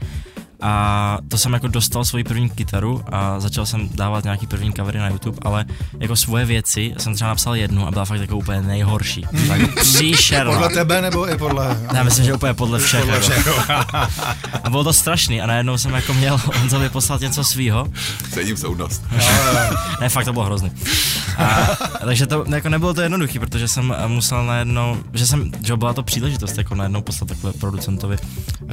A 0.61 1.17
to 1.27 1.37
jsem 1.37 1.53
jako 1.53 1.67
dostal 1.67 2.05
svoji 2.05 2.23
první 2.23 2.49
kytaru 2.49 3.03
a 3.11 3.39
začal 3.39 3.65
jsem 3.65 3.89
dávat 3.89 4.23
nějaký 4.23 4.47
první 4.47 4.73
covery 4.73 4.99
na 4.99 5.09
YouTube, 5.09 5.37
ale 5.41 5.65
jako 5.99 6.15
svoje 6.15 6.45
věci 6.45 6.93
jsem 6.97 7.15
třeba 7.15 7.27
napsal 7.27 7.55
jednu 7.55 7.87
a 7.87 7.91
byla 7.91 8.05
fakt 8.05 8.21
jako 8.21 8.37
úplně 8.37 8.61
nejhorší. 8.61 9.25
Tak 9.47 9.75
příšerná. 9.81 10.51
Podle 10.51 10.69
tebe 10.69 11.01
nebo 11.01 11.29
i 11.29 11.37
podle... 11.37 11.79
Já 11.93 12.03
myslím, 12.03 12.25
že 12.25 12.33
úplně 12.33 12.53
podle 12.53 12.79
všech. 12.79 12.99
Podle 12.99 13.15
jako. 13.15 13.29
všeho. 13.29 13.55
A 14.63 14.69
bylo 14.69 14.83
to 14.83 14.93
strašný 14.93 15.41
a 15.41 15.45
najednou 15.45 15.77
jsem 15.77 15.93
jako 15.93 16.13
měl 16.13 16.37
Honzovi 16.59 16.89
poslat 16.89 17.21
něco 17.21 17.43
svýho. 17.43 17.87
Cením 18.31 18.57
soudnost. 18.57 19.03
Ne, 20.01 20.09
fakt 20.09 20.25
to 20.25 20.33
bylo 20.33 20.45
hrozný. 20.45 20.71
A, 21.37 21.67
takže 22.05 22.27
to 22.27 22.45
jako 22.47 22.69
nebylo 22.69 22.93
to 22.93 23.01
jednoduché, 23.01 23.39
protože 23.39 23.67
jsem 23.67 23.95
eh, 23.97 24.07
musel 24.07 24.45
najednou, 24.45 24.97
že 25.13 25.27
jsem, 25.27 25.51
že 25.63 25.75
byla 25.75 25.93
to 25.93 26.03
příležitost 26.03 26.57
jako 26.57 26.75
najednou 26.75 27.01
poslat 27.01 27.27
takhle 27.27 27.53
producentovi. 27.53 28.17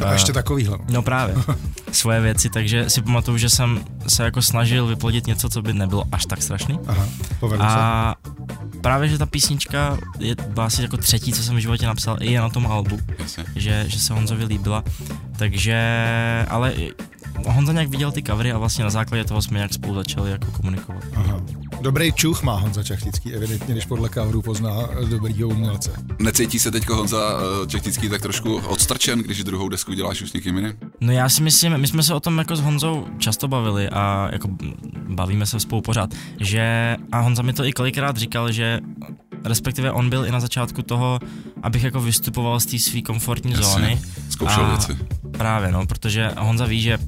A 0.04 0.10
eh, 0.10 0.12
ještě 0.12 0.32
takovýhle. 0.32 0.78
No 0.88 1.02
právě, 1.02 1.34
svoje 1.92 2.20
věci, 2.20 2.50
takže 2.50 2.90
si 2.90 3.02
pamatuju, 3.02 3.38
že 3.38 3.48
jsem 3.48 3.84
se 4.08 4.24
jako 4.24 4.42
snažil 4.42 4.86
vyplodit 4.86 5.26
něco, 5.26 5.48
co 5.48 5.62
by 5.62 5.72
nebylo 5.72 6.04
až 6.12 6.26
tak 6.26 6.42
strašný. 6.42 6.78
Aha, 6.86 7.06
povedlo 7.40 7.66
se. 7.66 7.72
A 7.76 8.14
právě, 8.80 9.08
že 9.08 9.18
ta 9.18 9.26
písnička 9.26 9.98
je, 10.18 10.34
byla 10.48 10.66
asi 10.66 10.82
jako 10.82 10.96
třetí, 10.96 11.32
co 11.32 11.42
jsem 11.42 11.56
v 11.56 11.58
životě 11.58 11.86
napsal, 11.86 12.16
i 12.20 12.32
je 12.32 12.40
na 12.40 12.48
tom 12.48 12.66
albu, 12.66 12.98
Jasně. 13.18 13.44
že, 13.56 13.84
že 13.88 14.00
se 14.00 14.14
Honzovi 14.14 14.44
líbila, 14.44 14.84
takže, 15.36 15.76
ale 16.48 16.74
Honza 17.46 17.72
nějak 17.72 17.88
viděl 17.88 18.12
ty 18.12 18.22
covery 18.22 18.52
a 18.52 18.58
vlastně 18.58 18.84
na 18.84 18.90
základě 18.90 19.24
toho 19.24 19.42
jsme 19.42 19.58
nějak 19.58 19.72
spolu 19.74 19.94
začali 19.94 20.30
jako 20.30 20.50
komunikovat. 20.50 21.04
Aha. 21.14 21.40
Dobrý 21.82 22.12
čuch 22.12 22.42
má 22.42 22.54
Honza 22.54 22.82
Čachtický, 22.82 23.34
evidentně, 23.34 23.74
když 23.74 23.86
podle 23.86 24.08
coveru 24.08 24.42
pozná 24.42 24.72
dobrýho 25.08 25.48
umělce. 25.48 25.92
Necítí 26.18 26.58
se 26.58 26.70
teď 26.70 26.88
Honza 26.88 27.18
eh, 27.62 27.66
Čechtický 27.66 28.08
tak 28.08 28.22
trošku 28.22 28.56
odstrčen, 28.56 29.18
když 29.18 29.44
druhou 29.44 29.68
desku 29.68 29.92
děláš 29.92 30.22
už 30.22 30.30
s 30.30 30.32
někým 30.32 30.56
jiným? 30.56 30.72
No 31.00 31.12
já 31.12 31.28
si 31.28 31.42
myslím, 31.42 31.78
my 31.78 31.86
jsme 31.86 32.02
se 32.02 32.14
o 32.14 32.20
tom 32.20 32.38
jako 32.38 32.56
s 32.56 32.60
Honzou 32.60 33.06
často 33.18 33.48
bavili 33.48 33.88
a 33.88 34.28
jako 34.32 34.48
bavíme 35.08 35.46
se 35.46 35.60
spolu 35.60 35.82
pořád, 35.82 36.10
že 36.40 36.96
a 37.12 37.20
Honza 37.20 37.42
mi 37.42 37.52
to 37.52 37.64
i 37.64 37.72
kolikrát 37.72 38.16
říkal, 38.16 38.52
že 38.52 38.80
respektive 39.44 39.92
on 39.92 40.10
byl 40.10 40.26
i 40.26 40.30
na 40.30 40.40
začátku 40.40 40.82
toho, 40.82 41.18
abych 41.62 41.84
jako 41.84 42.00
vystupoval 42.00 42.60
z 42.60 42.66
té 42.66 42.78
své 42.78 43.02
komfortní 43.02 43.52
Jasně. 43.52 43.66
zóny. 43.66 44.02
Zkoušel 44.30 44.64
A 44.64 44.68
věci. 44.68 44.98
Právě, 45.30 45.72
no, 45.72 45.86
protože 45.86 46.30
Honza 46.38 46.64
ví, 46.66 46.80
že 46.82 46.98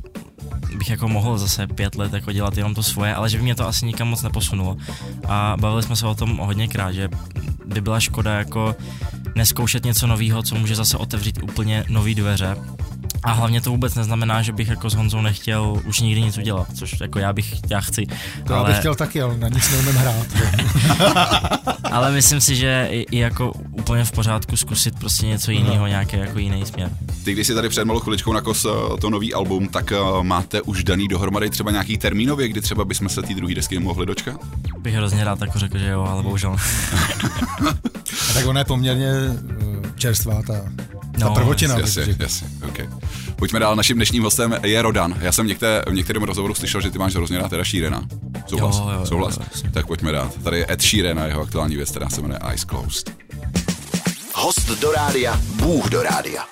bych 0.74 0.90
jako 0.90 1.08
mohl 1.08 1.38
zase 1.38 1.66
pět 1.66 1.94
let 1.94 2.12
jako 2.12 2.32
dělat 2.32 2.56
jenom 2.56 2.74
to 2.74 2.82
svoje, 2.82 3.14
ale 3.14 3.30
že 3.30 3.36
by 3.36 3.42
mě 3.42 3.54
to 3.54 3.68
asi 3.68 3.86
nikam 3.86 4.08
moc 4.08 4.22
neposunulo. 4.22 4.76
A 5.28 5.56
bavili 5.60 5.82
jsme 5.82 5.96
se 5.96 6.06
o 6.06 6.14
tom 6.14 6.36
hodněkrát, 6.36 6.94
že 6.94 7.08
by 7.66 7.80
byla 7.80 8.00
škoda 8.00 8.38
jako 8.38 8.76
neskoušet 9.34 9.84
něco 9.84 10.06
nového, 10.06 10.42
co 10.42 10.54
může 10.54 10.76
zase 10.76 10.96
otevřít 10.96 11.42
úplně 11.42 11.84
nové 11.88 12.14
dveře. 12.14 12.56
A 13.24 13.32
hlavně 13.32 13.60
to 13.60 13.70
vůbec 13.70 13.94
neznamená, 13.94 14.42
že 14.42 14.52
bych 14.52 14.68
jako 14.68 14.90
s 14.90 14.94
Honzou 14.94 15.20
nechtěl 15.20 15.82
už 15.84 16.00
nikdy 16.00 16.22
nic 16.22 16.38
udělat, 16.38 16.66
což 16.74 17.00
jako 17.00 17.18
já 17.18 17.32
bych, 17.32 17.54
já 17.70 17.80
chci. 17.80 18.06
To 18.46 18.54
ale... 18.54 18.62
já 18.62 18.64
bych 18.64 18.78
chtěl 18.78 18.94
taky, 18.94 19.22
ale 19.22 19.36
na 19.36 19.48
nic 19.48 19.70
neumím 19.70 19.94
hrát. 19.94 20.26
ale 21.92 22.12
myslím 22.12 22.40
si, 22.40 22.56
že 22.56 22.88
i, 22.90 23.06
i 23.10 23.18
jako 23.18 23.52
úplně 23.70 24.04
v 24.04 24.12
pořádku 24.12 24.56
zkusit 24.56 24.98
prostě 24.98 25.26
něco 25.26 25.50
jiného, 25.50 25.86
nějaký 25.86 26.16
jako 26.16 26.38
jiný 26.38 26.66
směr. 26.66 26.90
Ty, 27.24 27.32
když 27.32 27.46
si 27.46 27.54
tady 27.54 27.68
před 27.68 27.84
malou 27.84 28.00
chviličkou 28.00 28.32
na 28.32 28.40
kos 28.40 28.64
eh, 28.64 28.96
to 29.00 29.10
nový 29.10 29.34
album, 29.34 29.68
tak 29.68 29.92
eh, 29.92 29.96
máte 30.22 30.62
už 30.62 30.84
daný 30.84 31.08
dohromady 31.08 31.50
třeba 31.50 31.70
nějaký 31.70 31.98
termínově, 31.98 32.48
kdy 32.48 32.60
třeba 32.60 32.84
bychom 32.84 33.08
se 33.08 33.22
té 33.22 33.34
druhé 33.34 33.54
desky 33.54 33.78
mohli 33.78 34.06
dočkat? 34.06 34.40
Bych 34.78 34.94
hrozně 34.94 35.24
rád 35.24 35.40
jako 35.40 35.58
řekl, 35.58 35.78
že 35.78 35.88
jo, 35.88 36.02
ale 36.02 36.22
bohužel. 36.22 36.56
A 38.30 38.32
tak 38.34 38.46
ona 38.46 38.58
je 38.58 38.64
poměrně 38.64 39.08
eh, 39.08 39.92
čerstvá, 39.96 40.42
ta, 40.42 40.54
ta 41.18 41.24
No, 41.28 41.34
prvotina. 41.34 41.78
Jasně, 41.78 42.04
takže- 42.04 42.16
jasně, 42.22 42.48
okay. 42.68 42.88
Pojďme 43.36 43.58
dál, 43.60 43.76
naším 43.76 43.96
dnešním 43.96 44.22
hostem 44.22 44.56
je 44.62 44.82
Rodan. 44.82 45.14
Já 45.20 45.32
jsem 45.32 45.46
některé, 45.46 45.82
v 45.88 45.92
některém 45.94 46.22
rozhovoru 46.22 46.54
slyšel, 46.54 46.80
že 46.80 46.90
ty 46.90 46.98
máš 46.98 47.14
hrozně 47.14 47.38
rád 47.38 47.48
teda 47.50 47.64
Sheerana. 47.64 48.02
Souhlas, 48.46 48.78
Jo, 48.78 48.84
jo, 48.92 48.98
jo, 49.00 49.06
souhlas. 49.06 49.36
jo, 49.36 49.42
jasně. 49.54 49.70
tak 49.70 49.86
pojďme 49.86 50.12
dát. 50.12 50.34
Tady 50.42 50.58
je 50.58 50.66
Ed 50.70 50.82
Sheeran 50.82 51.18
a 51.18 51.26
jeho 51.26 51.42
aktuální 51.42 51.76
věc, 51.76 51.90
která 51.90 52.08
se 52.10 52.20
jmenuje 52.22 52.38
Eyes 52.50 52.64
Closed. 52.64 53.10
Host 54.34 54.68
do 54.80 54.92
rádia, 54.92 55.40
Bůh 55.54 55.88
do 55.90 56.02
rádia. 56.02 56.44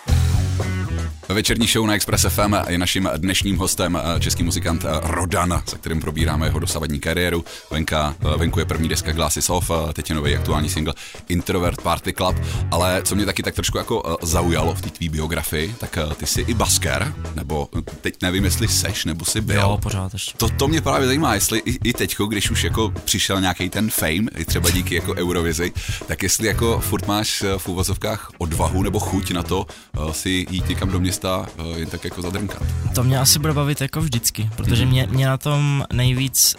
Večerní 1.33 1.67
show 1.67 1.87
na 1.87 1.95
Express 1.95 2.27
FM 2.29 2.55
je 2.69 2.79
naším 2.79 3.11
dnešním 3.17 3.59
hostem 3.59 3.99
eh, 4.03 4.21
český 4.21 4.43
muzikant 4.43 4.85
eh, 4.85 4.89
Rodan, 5.03 5.63
se 5.67 5.79
kterým 5.79 6.01
probíráme 6.01 6.47
jeho 6.47 6.59
dosavadní 6.59 7.01
kariéru. 7.01 7.45
Venka, 7.71 8.15
eh, 8.21 8.37
venku 8.37 8.59
je 8.59 8.65
první 8.65 8.89
deska 8.89 9.13
Glasses 9.13 9.51
Off, 9.51 9.71
teď 9.93 10.11
je 10.11 10.17
nový 10.17 10.37
aktuální 10.37 10.71
single 10.71 10.95
Introvert 11.29 11.83
Party 11.83 12.13
Club, 12.13 12.37
ale 12.71 13.03
co 13.03 13.15
mě 13.15 13.27
taky 13.27 13.43
tak 13.43 13.55
trošku 13.55 13.79
jako 13.79 14.19
zaujalo 14.23 14.75
v 14.75 14.81
té 14.81 14.91
tvý 14.91 15.09
biografii, 15.09 15.75
tak 15.79 15.99
ty 16.17 16.27
jsi 16.27 16.41
i 16.41 16.55
basker, 16.55 17.15
nebo 17.35 17.69
teď 18.01 18.15
nevím, 18.23 18.45
jestli 18.45 18.69
seš, 18.69 19.05
nebo 19.05 19.25
jsi 19.25 19.41
byl. 19.41 19.61
Jo, 19.61 19.79
pořád 19.83 20.13
ještě. 20.13 20.33
To, 20.37 20.49
to 20.49 20.69
mě 20.69 20.81
právě 20.81 21.07
zajímá, 21.07 21.35
jestli 21.35 21.59
i, 21.59 21.89
i 21.89 21.93
teďko, 21.93 22.27
když 22.27 22.51
už 22.51 22.65
jako 22.65 22.93
přišel 23.05 23.41
nějaký 23.41 23.69
ten 23.69 23.91
fame, 23.91 24.29
i 24.39 24.45
třeba 24.45 24.71
díky 24.71 24.95
jako 24.95 25.15
Eurovizi, 25.15 25.73
tak 26.07 26.23
jestli 26.23 26.47
jako 26.47 26.81
furt 26.81 27.07
máš 27.07 27.45
v 27.57 27.69
úvozovkách 27.69 28.31
odvahu 28.39 28.83
nebo 28.83 29.01
chuť 29.01 29.31
na 29.31 29.43
to 29.43 29.67
si 30.13 30.47
jít 30.51 30.69
někam 30.69 30.91
do 30.91 31.01
města 31.01 31.22
uh, 31.25 31.77
jen 31.77 31.91
tak 31.91 32.05
jako 32.05 32.23
zadrnkat. 32.23 32.63
To 32.95 33.05
mě 33.05 33.19
asi 33.19 33.39
bude 33.39 33.53
bavit 33.53 33.81
jako 33.81 34.01
vždycky, 34.01 34.51
protože 34.57 34.87
mě, 34.87 35.07
mě 35.11 35.27
na 35.27 35.37
tom 35.37 35.85
nejvíc 35.93 36.57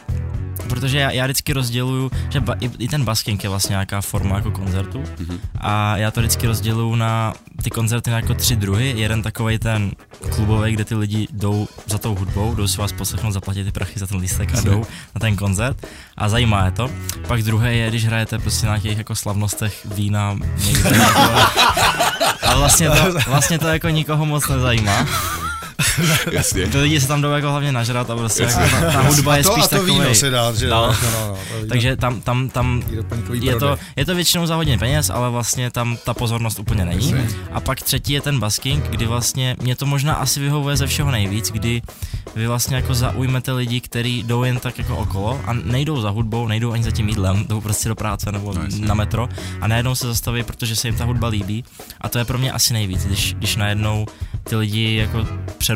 protože 0.69 0.99
já, 0.99 1.11
já 1.11 1.25
vždycky 1.25 1.53
rozděluju, 1.53 2.11
že 2.29 2.39
ba, 2.39 2.53
i, 2.53 2.71
i 2.79 2.87
ten 2.87 3.05
basking 3.05 3.43
je 3.43 3.49
vlastně 3.49 3.73
nějaká 3.73 4.01
forma 4.01 4.35
jako 4.35 4.51
koncertu 4.51 4.99
mm-hmm. 4.99 5.39
a 5.57 5.97
já 5.97 6.11
to 6.11 6.19
vždycky 6.19 6.47
rozděluju 6.47 6.95
na 6.95 7.33
ty 7.63 7.69
koncerty 7.69 8.09
na 8.09 8.15
jako 8.15 8.33
tři 8.33 8.55
druhy. 8.55 8.93
Jeden 8.97 9.21
takový 9.21 9.59
ten 9.59 9.91
klubový, 10.29 10.71
kde 10.71 10.85
ty 10.85 10.95
lidi 10.95 11.27
jdou 11.31 11.67
za 11.85 11.97
tou 11.97 12.15
hudbou, 12.15 12.55
jdou 12.55 12.67
si 12.67 12.77
vás 12.77 12.91
poslechnout, 12.91 13.31
zaplatit 13.31 13.63
ty 13.63 13.71
prachy 13.71 13.99
za 13.99 14.07
ten 14.07 14.17
lístek 14.17 14.55
a 14.57 14.61
jdou 14.61 14.85
na 15.15 15.19
ten 15.19 15.35
koncert 15.35 15.87
a 16.17 16.29
zajímá 16.29 16.65
je 16.65 16.71
to. 16.71 16.89
Pak 17.27 17.43
druhý 17.43 17.77
je, 17.77 17.89
když 17.89 18.05
hrajete 18.05 18.39
prostě 18.39 18.65
na 18.65 18.77
nějakých 18.77 18.97
jako 18.97 19.15
slavnostech 19.15 19.85
vína 19.95 20.37
někde. 20.65 20.89
A 22.45 22.55
vlastně 22.55 22.89
to, 22.89 23.13
vlastně 23.27 23.59
to 23.59 23.67
jako 23.67 23.89
nikoho 23.89 24.25
moc 24.25 24.47
nezajímá. 24.47 25.07
Jasně. 26.31 26.67
Ty 26.67 26.77
lidi 26.77 27.01
se 27.01 27.07
tam 27.07 27.21
jdou 27.21 27.31
jako 27.31 27.49
hlavně 27.49 27.71
nažrat 27.71 28.09
a 28.09 28.15
prostě 28.15 28.43
jako 28.43 28.59
ta, 28.71 28.91
ta 28.91 29.01
hudba 29.01 29.35
je 29.37 29.43
a 29.43 29.43
to, 29.43 29.51
spíš 29.51 29.63
a 29.63 29.67
to 29.67 29.75
takový. 29.75 29.91
víno 29.91 30.15
si 30.15 30.29
dát, 30.29 30.55
že 30.55 30.67
No. 30.69 30.87
no. 30.87 30.93
No, 31.03 31.27
no, 31.29 31.37
to. 31.61 31.67
Takže 31.69 31.95
tam, 31.95 32.21
tam, 32.21 32.49
tam 32.49 32.83
je 33.33 33.55
to, 33.55 33.77
je 33.95 34.05
to 34.05 34.15
většinou 34.15 34.45
za 34.45 34.55
hodně 34.55 34.77
peněz, 34.77 35.09
ale 35.09 35.29
vlastně 35.29 35.71
tam 35.71 35.97
ta 36.05 36.13
pozornost 36.13 36.59
úplně 36.59 36.85
není. 36.85 37.11
Jasně. 37.11 37.27
A 37.51 37.59
pak 37.59 37.81
třetí 37.81 38.13
je 38.13 38.21
ten 38.21 38.39
basking, 38.39 38.83
kdy 38.89 39.05
vlastně 39.05 39.55
mě 39.61 39.75
to 39.75 39.85
možná 39.85 40.13
asi 40.13 40.39
vyhovuje 40.39 40.77
ze 40.77 40.87
všeho 40.87 41.11
nejvíc, 41.11 41.51
kdy 41.51 41.81
vy 42.35 42.47
vlastně 42.47 42.75
jako 42.75 42.93
zaujmete 42.93 43.51
lidi, 43.51 43.81
kteří 43.81 44.23
jdou 44.23 44.43
jen 44.43 44.59
tak 44.59 44.77
jako 44.77 44.97
okolo 44.97 45.41
a 45.45 45.53
nejdou 45.53 46.01
za 46.01 46.09
hudbou, 46.09 46.47
nejdou 46.47 46.71
ani 46.71 46.83
za 46.83 46.91
tím 46.91 47.09
jídlem, 47.09 47.45
jdou 47.47 47.61
prostě 47.61 47.89
do 47.89 47.95
práce 47.95 48.31
nebo 48.31 48.53
No, 48.53 48.61
jasně. 48.63 48.85
na 48.87 48.93
metro 48.93 49.29
a 49.61 49.67
najednou 49.67 49.95
se 49.95 50.07
zastaví, 50.07 50.43
protože 50.43 50.75
se 50.75 50.87
jim 50.87 50.95
ta 50.95 51.05
hudba 51.05 51.27
líbí 51.27 51.63
a 52.01 52.09
to 52.09 52.19
je 52.19 52.25
pro 52.25 52.37
mě 52.37 52.51
asi 52.51 52.73
nejvíc, 52.73 53.05
když, 53.05 53.33
když 53.33 53.55
najednou 53.55 54.05
ty 54.43 54.55
lidi 54.55 54.95
jako 54.95 55.27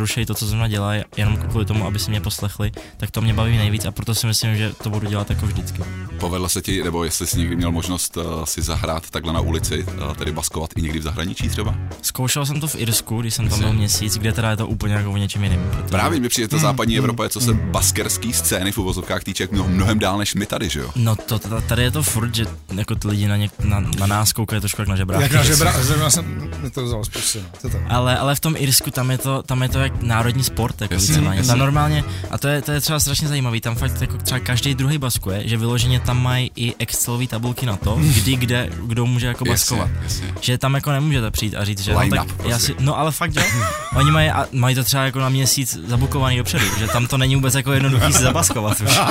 přerušejí 0.08 0.26
to, 0.26 0.34
co 0.34 0.46
zrovna 0.46 0.68
dělají, 0.68 1.04
jenom 1.18 1.38
kvůli 1.38 1.66
tomu, 1.66 1.86
aby 1.88 2.00
si 2.00 2.10
mě 2.10 2.22
poslechli, 2.22 2.72
tak 2.98 3.12
to 3.12 3.22
mě 3.22 3.34
baví 3.34 3.58
nejvíc 3.58 3.86
a 3.86 3.92
proto 3.92 4.16
si 4.16 4.28
myslím, 4.28 4.58
že 4.58 4.74
to 4.84 4.90
budu 4.90 5.08
dělat 5.08 5.30
jako 5.30 5.46
vždycky. 5.46 5.84
Povedlo 6.20 6.50
se 6.50 6.62
ti, 6.62 6.84
nebo 6.84 7.04
jestli 7.04 7.28
jsi 7.28 7.40
někdy 7.40 7.56
měl 7.56 7.72
možnost 7.72 8.18
uh, 8.18 8.24
si 8.46 8.62
zahrát 8.62 9.10
takhle 9.10 9.34
na 9.34 9.40
ulici, 9.40 9.84
uh, 9.84 10.14
tedy 10.14 10.32
baskovat 10.32 10.70
i 10.76 10.82
někdy 10.82 11.00
v 11.00 11.04
zahraničí 11.04 11.50
třeba? 11.50 11.76
Zkoušel 12.02 12.46
jsem 12.46 12.60
to 12.60 12.68
v 12.68 12.76
Irsku, 12.76 13.22
když 13.22 13.34
jsem 13.34 13.50
tam 13.50 13.60
byl 13.60 13.74
měsíc, 13.74 14.18
kde 14.18 14.34
teda 14.34 14.50
je 14.50 14.58
to 14.58 14.68
úplně 14.68 14.94
jako 14.94 15.12
o 15.12 15.18
něčem 15.18 15.44
jiném. 15.44 15.70
protože- 15.70 15.84
Právě 15.90 16.20
mi 16.20 16.30
přijde 16.30 16.48
to 16.48 16.60
západní 16.60 16.98
Evropa, 16.98 17.24
je 17.24 17.30
co 17.30 17.42
se 17.42 17.54
baskerský 17.54 18.34
scény 18.34 18.72
v 18.72 18.78
uvozovkách 18.78 19.24
týče 19.24 19.44
jak 19.44 19.52
mnohem, 19.52 19.74
mnohem 19.76 20.00
dál 20.00 20.18
než 20.18 20.36
my 20.36 20.46
tady, 20.46 20.70
že 20.70 20.80
jo? 20.80 20.92
No 20.96 21.16
to, 21.16 21.40
tady 21.68 21.84
je 21.84 21.92
to 21.92 22.04
furt, 22.04 22.36
že 22.36 22.46
jako 22.76 22.96
ty 22.96 23.08
lidi 23.08 23.28
na, 23.28 23.38
něk, 23.38 23.52
na, 23.64 23.80
na 23.80 24.06
nás 24.08 24.34
koukají 24.34 24.60
trošku 24.62 24.82
jak 24.82 24.88
na 24.88 24.96
žebráky. 24.96 25.24
Jak 25.24 25.32
na 25.32 25.44
žebra, 25.52 25.84
zrovna 25.84 26.10
jsem 26.10 26.52
to 26.74 26.86
vzal 26.86 27.04
z 27.06 27.10
pusy, 27.10 27.44
no. 27.64 27.70
Ale, 27.90 28.18
ale 28.18 28.36
v 28.36 28.40
tom 28.40 28.56
Irsku 28.58 28.92
tam 28.92 29.12
je 29.12 29.18
to, 29.18 29.44
tam 29.44 29.62
je 29.64 29.70
to 29.70 29.80
jak 29.80 29.97
národní 30.02 30.44
sport, 30.44 30.82
jako 30.82 30.94
Jasně, 30.94 31.08
víceméně. 31.08 31.38
jasně. 31.38 31.50
Tam 31.52 31.60
normálně, 31.60 32.04
a 32.32 32.38
to 32.38 32.48
je, 32.48 32.62
to 32.62 32.72
je 32.72 32.82
třeba 32.82 33.00
strašně 33.00 33.28
zajímavý, 33.28 33.62
tam 33.62 33.76
fakt 33.76 34.02
jako 34.02 34.18
třeba 34.18 34.40
každý 34.40 34.76
druhý 34.76 34.98
baskuje, 34.98 35.48
že 35.48 35.58
vyloženě 35.58 36.00
tam 36.00 36.24
mají 36.24 36.52
i 36.56 36.74
Excelové 36.80 37.28
tabulky 37.28 37.66
na 37.66 37.76
to, 37.76 38.00
kdy, 38.02 38.36
kde, 38.36 38.70
kdo 38.86 39.06
může 39.06 39.28
jako 39.28 39.46
baskovat. 39.46 39.90
Jasně, 40.04 40.26
jasně. 40.26 40.42
Že 40.42 40.58
tam 40.58 40.76
jako 40.76 40.92
nemůžete 40.92 41.32
přijít 41.32 41.56
a 41.56 41.66
říct, 41.66 41.80
že 41.80 41.94
no, 41.94 42.00
tak 42.00 42.14
já 42.14 42.24
prostě. 42.26 42.60
si, 42.60 42.76
no 42.80 43.00
ale 43.00 43.12
fakt 43.12 43.36
jo, 43.36 43.44
oni 43.96 44.12
mají, 44.12 44.30
a 44.30 44.46
mají 44.52 44.76
to 44.76 44.84
třeba 44.84 45.04
jako 45.04 45.20
na 45.20 45.30
měsíc 45.30 45.78
zabukovaný 45.88 46.38
dopředu, 46.38 46.66
že 46.80 46.88
tam 46.88 47.08
to 47.08 47.18
není 47.18 47.36
vůbec 47.36 47.56
jako 47.56 47.72
jednoduchý 47.74 48.14
si 48.14 48.24
zabaskovat 48.24 48.82
už. 48.82 49.00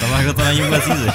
Tam 0.00 0.10
jako 0.10 0.32
to 0.32 0.44
není 0.44 0.60
vůbec 0.62 0.86
easy. 0.86 1.10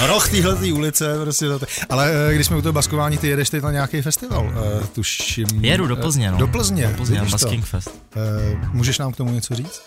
Roh 0.00 0.28
téhle 0.30 0.56
tý 0.56 0.72
ulice, 0.72 1.18
prostě 1.22 1.46
to, 1.48 1.60
ale 1.88 2.10
eh, 2.30 2.34
když 2.34 2.46
jsme 2.46 2.56
u 2.56 2.62
toho 2.62 2.72
baskování, 2.72 3.18
ty 3.18 3.28
jedeš 3.28 3.50
teď 3.50 3.62
na 3.62 3.72
nějaký 3.72 4.02
festival, 4.02 4.46
uh, 4.80 4.86
tuším. 4.86 5.46
Jedu 5.60 5.86
do 5.86 5.96
eh, 5.96 6.00
Plzně, 6.00 6.30
no. 6.30 6.38
Do 6.38 6.46
Plzně, 6.48 6.86
Do 6.86 6.96
Plzně, 6.96 7.20
vidíš 7.20 7.30
to. 7.32 7.38
Basking 7.46 7.64
Fest. 7.66 7.90
Eh, 8.16 8.58
můžeš 8.72 8.98
nám 8.98 9.12
k 9.12 9.16
tomu 9.16 9.32
něco 9.32 9.54
říct? 9.54 9.82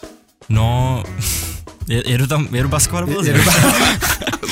No, 0.50 1.04
je- 1.88 2.10
jedu 2.12 2.28
tam, 2.28 2.48
jedu 2.52 2.70
baskovat 2.70 3.06
do 3.10 3.14
Plzně. 3.16 3.32
Jedu 3.32 3.44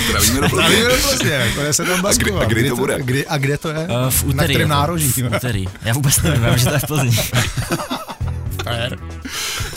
Zdravíme 0.07 0.41
do 0.41 0.49
Plzně. 0.49 0.57
Právě 0.57 0.83
do 0.83 0.95
Plzně, 1.09 1.51
to 1.67 1.73
se 1.73 1.85
tam 1.85 2.01
baskovat. 2.01 2.41
a 2.43 2.45
kdy 2.45 2.63
to 2.63 2.69
to 2.69 2.75
bude? 2.75 2.97
Kdy, 3.03 3.27
a 3.27 3.37
kde 3.37 3.57
to 3.57 3.69
je? 3.69 3.77
Uh, 3.87 4.09
v 4.09 4.23
úterý. 4.23 4.35
Na 4.37 4.43
kterém 4.43 4.59
je 4.61 4.65
to. 4.65 4.69
nároží? 4.73 5.11
V 5.11 5.17
úterý. 5.35 5.65
Já 5.81 5.93
vůbec 5.93 6.21
nevím, 6.21 6.43
já 6.43 6.49
vím, 6.49 6.57
že 6.59 6.65
to 6.65 6.73
je 6.73 6.79
v 6.79 6.85
Plzni. 6.87 7.17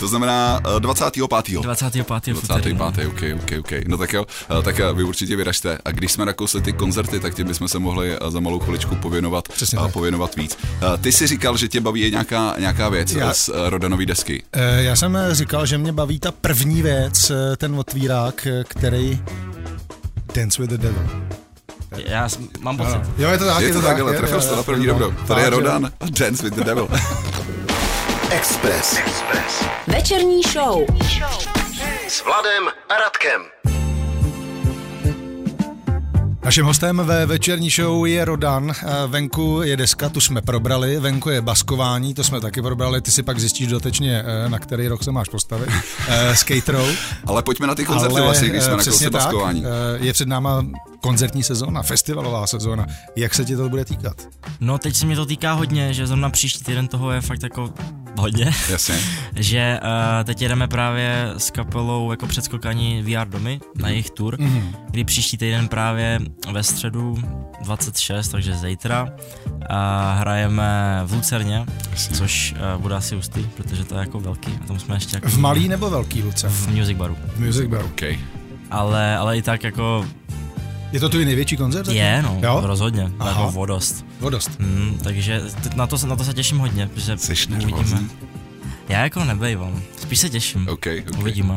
To 0.01 0.09
znamená 0.09 0.61
uh, 0.75 0.81
25. 0.81 1.29
25. 1.63 2.07
v 2.35 2.45
úterý. 2.45 2.73
25. 2.75 2.79
no. 2.79 2.87
OK, 3.11 3.43
OK, 3.43 3.53
OK. 3.61 3.73
No 3.89 3.97
tak 3.99 4.13
jo, 4.13 4.25
eh, 4.59 4.63
tak 4.63 4.81
eh, 4.81 4.93
vy 4.93 5.03
určitě 5.05 5.37
vyražte. 5.37 5.79
A 5.85 5.91
když 5.91 6.13
jsme 6.13 6.25
nakousli 6.25 6.61
ty 6.61 6.73
koncerty, 6.73 7.21
tak 7.21 7.35
tím 7.35 7.47
bychom 7.47 7.69
se 7.69 7.79
mohli 7.79 8.13
eh, 8.17 8.31
za 8.31 8.41
malou 8.41 8.59
chviličku 8.59 8.95
pověnovat, 8.97 9.49
Přesně 9.49 9.79
a 9.79 9.83
tak. 9.83 9.93
pověnovat 9.93 10.37
víc. 10.37 10.59
Ty 11.01 11.13
si 11.13 11.27
říkal, 11.27 11.57
že 11.57 11.69
tě 11.69 11.81
baví 11.81 12.11
nějaká, 12.11 12.55
nějaká 12.59 12.89
věc 12.89 13.13
Já- 13.13 13.35
z 13.35 13.51
Rodanový 13.69 14.07
desky. 14.07 14.43
Já 14.77 14.97
jsem 14.97 15.19
říkal, 15.33 15.67
že 15.67 15.79
mě 15.79 15.93
baví 15.93 16.19
ta 16.19 16.33
první 16.33 16.83
věc, 16.83 17.33
ten 17.57 17.75
otvírák, 17.75 18.47
který 18.69 19.23
Dance 20.35 20.63
with 20.63 20.71
the 20.71 20.77
Devil. 20.79 21.03
Já 22.07 22.29
mám 22.61 22.77
pocit. 22.77 22.99
Jo, 23.19 23.31
je 23.31 23.39
to 23.39 23.45
tak, 23.45 23.61
Je 23.63 23.73
to 23.73 23.83
tak, 23.83 24.01
ale 24.01 24.13
je- 24.13 24.19
trefil 24.19 24.37
je- 24.37 24.43
jsi 24.43 24.49
to 24.49 24.57
na 24.57 24.63
první 24.63 24.85
je- 24.85 24.93
dobro. 24.93 25.15
Tady 25.27 25.43
je 25.43 25.51
Rodan, 25.51 25.91
Dance 26.19 26.43
with 26.43 26.55
the 26.55 26.65
Devil. 26.65 26.89
Express 28.31 29.01
Večerní 29.87 30.43
show. 30.43 30.85
s 32.09 32.25
Vladem 32.25 32.69
a 32.89 32.95
Radkem. 32.95 33.43
Naším 36.45 36.65
hostem 36.65 37.03
ve 37.05 37.27
večerní 37.27 37.71
show 37.71 38.07
je 38.07 38.25
Rodan. 38.25 38.73
Venku 39.07 39.61
je 39.63 39.77
deska, 39.77 40.09
tu 40.09 40.21
jsme 40.21 40.43
probrali, 40.43 41.01
venku 41.01 41.31
je 41.31 41.41
baskování, 41.41 42.15
to 42.15 42.25
jsme 42.25 42.41
taky 42.41 42.63
probrali, 42.63 43.01
ty 43.01 43.11
si 43.11 43.23
pak 43.23 43.39
zjistíš 43.39 43.67
dotečně, 43.67 44.25
eh, 44.27 44.49
na 44.49 44.59
který 44.59 44.89
rok 44.89 45.05
se 45.05 45.13
máš 45.13 45.29
postavit. 45.29 45.69
Eh, 46.09 46.37
Skate 46.37 46.73
Row. 46.73 46.89
Ale 47.27 47.43
pojďme 47.43 47.67
na 47.67 47.75
ty 47.75 47.85
koncerty 47.85 48.21
vlastně, 48.21 48.49
když 48.49 48.63
eh, 48.63 48.65
jsme 48.65 48.77
na 48.77 49.11
tak, 49.11 49.13
baskování. 49.13 49.65
Je 50.01 50.13
před 50.13 50.29
náma 50.29 50.67
koncertní 51.01 51.43
sezóna, 51.43 51.83
festivalová 51.83 52.47
sezóna. 52.47 52.87
Jak 53.17 53.35
se 53.35 53.45
ti 53.45 53.57
to 53.57 53.69
bude 53.69 53.85
týkat? 53.85 54.17
No 54.61 54.79
teď 54.79 54.97
se 54.97 55.07
mě 55.07 55.17
to 55.17 55.27
týká 55.27 55.53
hodně, 55.53 55.95
že 55.95 56.07
zrovna 56.07 56.31
příští 56.31 56.65
týden 56.65 56.89
toho 56.89 57.13
je 57.13 57.21
fakt 57.21 57.43
jako 57.43 57.73
hodně. 58.17 58.53
Jasně. 58.71 58.95
že 59.37 59.81
uh, 59.83 60.25
teď 60.25 60.43
jedeme 60.43 60.69
právě 60.69 61.33
s 61.37 61.51
kapelou 61.51 62.11
jako 62.11 62.27
předskokaní 62.27 63.03
VR 63.03 63.29
domy 63.29 63.61
na 63.77 63.89
jejich 63.89 64.11
tour, 64.11 64.37
mm-hmm. 64.37 64.63
kdy 64.91 65.05
příští 65.05 65.37
týden 65.37 65.69
právě 65.69 66.19
ve 66.53 66.63
středu 66.63 67.19
26, 67.65 68.29
takže 68.29 68.55
zítra, 68.57 69.09
uh, 69.47 69.57
hrajeme 70.19 71.01
v 71.05 71.13
Lucerně, 71.13 71.67
Jasně. 71.91 72.17
což 72.17 72.55
uh, 72.75 72.83
bude 72.83 72.95
asi 72.95 73.17
ústý, 73.17 73.47
protože 73.57 73.85
to 73.85 73.95
je 73.95 74.01
jako 74.01 74.21
velký, 74.21 74.59
a 74.65 74.67
tam 74.67 74.79
jsme 74.79 74.97
ještě 74.97 75.17
jako 75.17 75.29
V 75.29 75.39
malý 75.39 75.69
nebo 75.69 75.91
velký 75.91 76.23
Luce? 76.23 76.49
v 76.49 76.69
Music 76.69 76.97
Baru. 76.97 77.17
V 77.37 77.41
Music 77.41 77.67
Baru. 77.69 77.87
OK. 77.87 78.03
Ale, 78.71 79.17
ale 79.17 79.39
i 79.39 79.43
tak 79.43 79.65
jako 79.65 80.07
Je 80.93 81.01
to 81.01 81.09
tvůj 81.09 81.25
největší 81.25 81.57
koncert? 81.57 81.89
je, 81.89 82.23
no, 82.23 82.39
Jo? 82.43 82.61
rozhodně, 82.65 83.11
Aha. 83.19 83.31
jako 83.31 83.51
vodost. 83.53 84.05
Vodost. 84.21 84.51
Mm, 84.59 84.99
takže 85.05 85.43
na 85.75 85.87
to, 85.87 85.99
se- 85.99 86.07
na 86.07 86.17
to 86.17 86.25
se 86.25 86.35
těším 86.35 86.59
hodně, 86.59 86.87
protože 86.87 87.17
Jsi 87.19 87.33
uvidíme. 87.33 87.59
nervózní? 87.59 88.11
Já 88.89 89.03
jako 89.03 89.25
nebejvám, 89.25 89.83
spíš 90.03 90.19
se 90.21 90.29
těším. 90.31 90.69
OK, 90.69 90.87
OK. 91.09 91.19
Uvidíme. 91.19 91.55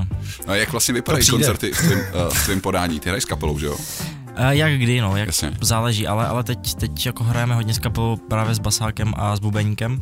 No 0.47 0.53
a 0.53 0.55
jak 0.55 0.71
vlastně 0.71 0.93
vypadají 0.93 1.27
koncerty 1.27 1.71
v 1.71 1.77
tvým, 1.77 1.99
uh, 1.99 2.33
v 2.33 2.45
tvým 2.45 2.61
podání? 2.61 2.99
Ty 2.99 3.09
hraješ 3.09 3.23
s 3.23 3.27
kapelou, 3.27 3.59
že 3.59 3.65
jo? 3.65 3.73
Uh, 4.39 4.49
jak 4.49 4.73
kdy, 4.73 5.01
no, 5.01 5.17
jak 5.17 5.27
Jasně. 5.27 5.51
záleží, 5.61 6.07
ale, 6.07 6.27
ale 6.27 6.43
teď, 6.43 6.73
teď 6.75 7.05
jako 7.05 7.23
hrajeme 7.23 7.55
hodně 7.55 7.73
s 7.73 7.79
kapelou 7.79 8.15
právě 8.15 8.55
s 8.55 8.59
basákem 8.59 9.13
a 9.17 9.35
s 9.35 9.39
bubeníkem. 9.39 10.01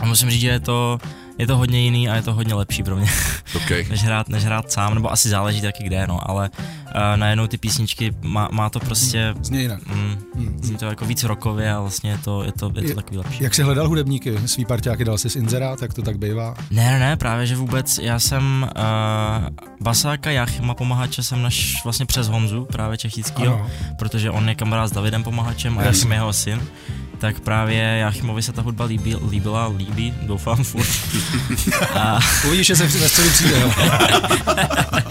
A 0.00 0.04
musím 0.06 0.30
říct, 0.30 0.40
že 0.40 0.48
je 0.48 0.60
to, 0.60 0.98
je 1.38 1.46
to 1.46 1.56
hodně 1.56 1.80
jiný 1.80 2.08
a 2.08 2.14
je 2.16 2.22
to 2.22 2.34
hodně 2.34 2.54
lepší 2.54 2.82
pro 2.82 2.96
mě, 2.96 3.06
OK. 3.56 3.70
než 3.90 4.02
hrát, 4.04 4.28
než 4.28 4.44
hrát 4.44 4.72
sám, 4.72 4.94
nebo 4.94 5.12
asi 5.12 5.28
záleží 5.28 5.60
taky 5.60 5.84
kde, 5.84 6.06
no, 6.06 6.30
ale 6.30 6.50
uh, 6.50 7.00
najednou 7.16 7.46
ty 7.46 7.58
písničky 7.58 8.12
má, 8.22 8.48
má 8.52 8.70
to 8.70 8.80
prostě, 8.80 9.34
Zně 9.42 9.60
jinak. 9.60 9.86
mm, 9.86 10.58
zní 10.62 10.76
to 10.76 10.84
jako 10.86 11.04
víc 11.06 11.24
rokově 11.24 11.72
a 11.72 11.80
vlastně 11.80 12.10
je 12.10 12.18
to, 12.18 12.42
je 12.42 12.52
to, 12.52 12.66
je 12.66 12.82
to 12.82 12.88
Je- 12.88 12.94
takový 12.94 13.18
lepší. 13.18 13.44
Jak 13.44 13.54
jsi 13.54 13.62
hledal 13.62 13.88
hudebníky? 13.88 14.38
Svý 14.46 14.64
parťáky 14.64 15.04
dal 15.04 15.18
jsi 15.18 15.30
z 15.30 15.36
inzerát, 15.36 15.80
tak 15.80 15.94
to 15.94 16.02
tak 16.02 16.18
bývá. 16.18 16.54
Ne, 16.70 16.90
ne, 16.92 16.98
ne, 16.98 17.16
právě 17.16 17.46
že 17.46 17.56
vůbec, 17.56 17.98
já 17.98 18.18
jsem 18.18 18.70
uh, 18.76 19.48
basáka 19.80 20.30
Jachima 20.30 20.74
Pomahače 20.74 21.22
jsem 21.22 21.42
naš 21.42 21.84
vlastně 21.84 22.06
přes 22.06 22.28
Honzu, 22.28 22.64
právě 22.64 22.98
Čechickýho, 22.98 23.54
Ano. 23.54 23.70
protože 23.98 24.30
on 24.30 24.48
je 24.48 24.54
kamarád 24.54 24.88
s 24.88 24.92
Davidem 24.92 25.22
Pomahačem 25.24 25.78
a. 25.78 25.82
Jachim 25.82 26.10
je 26.12 26.16
jeho 26.16 26.32
syn. 26.32 26.60
Tak 27.18 27.40
právě 27.40 27.82
Jachimovi 27.82 28.42
se 28.42 28.52
ta 28.52 28.62
hudba 28.62 28.84
líbí, 28.84 29.16
líbila, 29.30 29.68
líbí, 29.76 30.14
doufám 30.22 30.64
furt. 30.64 30.88
A, 31.94 32.18
Uvidíš, 32.46 32.66
že 32.66 32.76
se 32.76 32.86
ve 32.86 33.08
středu 33.08 33.30
přijde. 33.30 33.60
jo. 33.60 33.72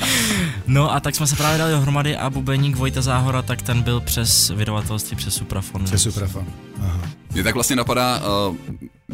no 0.67 0.93
a 0.93 0.99
tak 0.99 1.15
jsme 1.15 1.27
se 1.27 1.35
právě 1.35 1.57
dali 1.57 1.71
dohromady 1.71 2.17
a 2.17 2.29
bubeník 2.29 2.75
Vojta 2.75 3.01
Záhora, 3.01 3.41
tak 3.41 3.61
ten 3.61 3.81
byl 3.81 3.99
přes 4.01 4.49
vydavatelství, 4.49 5.17
přes 5.17 5.33
Suprafon. 5.35 5.87
Super 5.97 6.27
fan. 6.27 6.45
Aha. 6.81 7.01
Mě 7.33 7.43
tak 7.43 7.53
vlastně 7.53 7.75
napadá, 7.75 8.21
uh, 8.49 8.55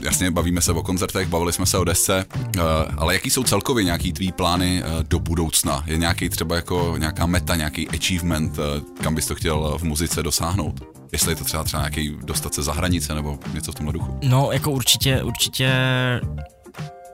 jasně 0.02 0.32
bavíme 0.32 0.62
se 0.62 0.72
o 0.72 0.84
koncertech, 0.84 1.28
bavili 1.28 1.54
jsme 1.54 1.66
se 1.66 1.78
o 1.78 1.84
desce, 1.84 2.26
uh, 2.36 2.64
ale 2.98 3.14
jaký 3.14 3.30
jsou 3.30 3.44
celkově 3.44 3.84
nějaký 3.84 4.14
tvý 4.14 4.32
plány 4.32 4.84
uh, 4.84 5.04
do 5.04 5.20
budoucna? 5.20 5.84
Je 5.86 5.98
nějaký 5.98 6.30
třeba 6.30 6.56
jako 6.56 6.96
nějaká 6.98 7.26
meta, 7.26 7.56
nějaký 7.56 7.90
achievement, 7.90 8.58
uh, 8.58 8.66
kam 9.02 9.16
bys 9.16 9.26
to 9.26 9.36
chtěl 9.36 9.78
v 9.78 9.84
muzice 9.84 10.24
dosáhnout? 10.24 10.84
Jestli 11.12 11.32
je 11.32 11.36
to 11.36 11.44
třeba 11.44 11.64
třeba 11.64 11.82
nějaký 11.82 12.18
dostat 12.24 12.54
se 12.54 12.64
za 12.64 12.74
hranice 12.74 13.16
nebo 13.16 13.40
něco 13.54 13.72
v 13.72 13.76
tomhle 13.76 13.94
duchu. 13.94 14.20
No, 14.24 14.50
jako 14.52 14.72
určitě, 14.72 15.24
určitě 15.24 15.72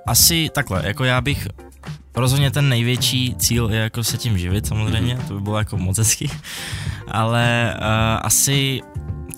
asi 0.07 0.49
takhle, 0.53 0.81
jako 0.85 1.03
já 1.03 1.21
bych 1.21 1.47
rozhodně 2.15 2.51
ten 2.51 2.69
největší 2.69 3.35
cíl 3.35 3.69
je 3.71 3.79
jako 3.79 4.03
se 4.03 4.17
tím 4.17 4.37
živit 4.37 4.67
samozřejmě, 4.67 5.19
to 5.27 5.33
by 5.33 5.41
bylo 5.41 5.57
jako 5.57 5.77
moc 5.77 5.97
hezky, 5.97 6.29
ale 7.07 7.75
uh, 7.77 7.85
asi 8.23 8.81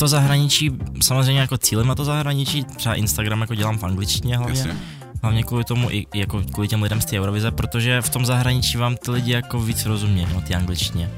to 0.02 0.08
zahraničí, 0.08 0.72
samozřejmě 1.02 1.42
jako 1.42 1.58
cílem 1.58 1.88
na 1.88 1.96
to 1.96 2.06
zahraničí, 2.06 2.64
třeba 2.64 2.96
Instagram 2.96 3.42
jako 3.42 3.56
dělám 3.56 3.78
v 3.78 3.84
angličtině 3.84 4.38
hlavně, 4.38 4.60
Jasně. 4.60 4.76
hlavně 5.22 5.44
kvůli 5.44 5.64
tomu 5.64 5.92
i 5.92 6.08
jako 6.14 6.44
kvůli 6.52 6.68
těm 6.68 6.84
lidem 6.84 7.02
z 7.02 7.06
té 7.06 7.20
Eurovize, 7.20 7.52
protože 7.52 8.02
v 8.02 8.10
tom 8.10 8.26
zahraničí 8.26 8.78
vám 8.78 8.96
ty 8.96 9.12
lidi 9.12 9.32
jako 9.32 9.62
víc 9.62 9.86
rozumějí, 9.86 10.28
no 10.34 10.42
ty 10.42 10.56
angličtině. 10.56 11.12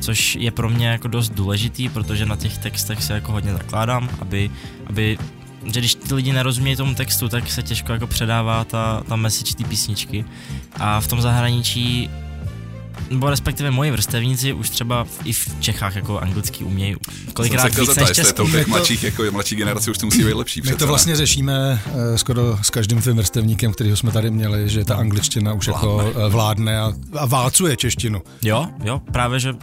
Což 0.00 0.34
je 0.34 0.50
pro 0.50 0.70
mě 0.70 0.88
jako 0.88 1.08
dost 1.08 1.28
důležitý, 1.28 1.88
protože 1.88 2.26
na 2.26 2.36
těch 2.36 2.58
textech 2.58 3.02
se 3.02 3.12
jako 3.12 3.32
hodně 3.32 3.52
zakládám, 3.52 4.08
aby, 4.20 4.50
aby 4.86 5.18
že 5.64 5.80
když 5.80 5.94
ty 5.94 6.14
lidi 6.14 6.32
nerozumějí 6.32 6.76
tomu 6.76 6.94
textu, 6.94 7.28
tak 7.28 7.50
se 7.50 7.62
těžko 7.62 7.92
jako 7.92 8.06
předává 8.06 8.64
ta, 8.64 9.02
ta 9.08 9.16
message 9.16 9.54
té 9.54 9.64
písničky. 9.64 10.24
A 10.76 11.00
v 11.00 11.06
tom 11.06 11.20
zahraničí 11.20 12.10
nebo 13.10 13.30
respektive 13.30 13.70
moji 13.70 13.90
vrstevníci 13.90 14.52
už 14.52 14.70
třeba 14.70 15.04
v, 15.04 15.20
i 15.24 15.32
v 15.32 15.48
Čechách 15.60 15.96
jako 15.96 16.18
anglicky 16.18 16.64
umějí 16.64 16.96
kolikrát 17.34 17.78
víc 17.78 17.96
než 17.96 18.10
česky. 18.10 18.34
To 18.34 18.50
těch 18.50 18.66
mladších, 18.66 19.02
jako 19.04 19.22
mladší 19.30 19.56
generace 19.56 19.90
už 19.90 19.98
to 19.98 20.06
musí 20.06 20.24
být 20.24 20.34
lepší. 20.34 20.62
My 20.64 20.74
to 20.74 20.86
vlastně 20.86 21.16
řešíme 21.16 21.82
uh, 21.86 22.16
skoro 22.16 22.58
s 22.62 22.70
každým 22.70 23.00
tvým 23.00 23.16
vrstevníkem, 23.16 23.72
kterýho 23.72 23.96
jsme 23.96 24.12
tady 24.12 24.30
měli, 24.30 24.68
že 24.68 24.84
ta 24.84 24.96
angličtina 24.96 25.52
už 25.52 25.66
jako, 25.66 25.96
vládne. 25.96 26.20
jako 26.20 26.30
vládne 26.30 26.80
a, 26.80 26.92
a 27.18 27.26
válcuje 27.26 27.76
češtinu. 27.76 28.22
Jo, 28.42 28.66
jo, 28.84 29.00
právě, 29.12 29.40
že 29.40 29.54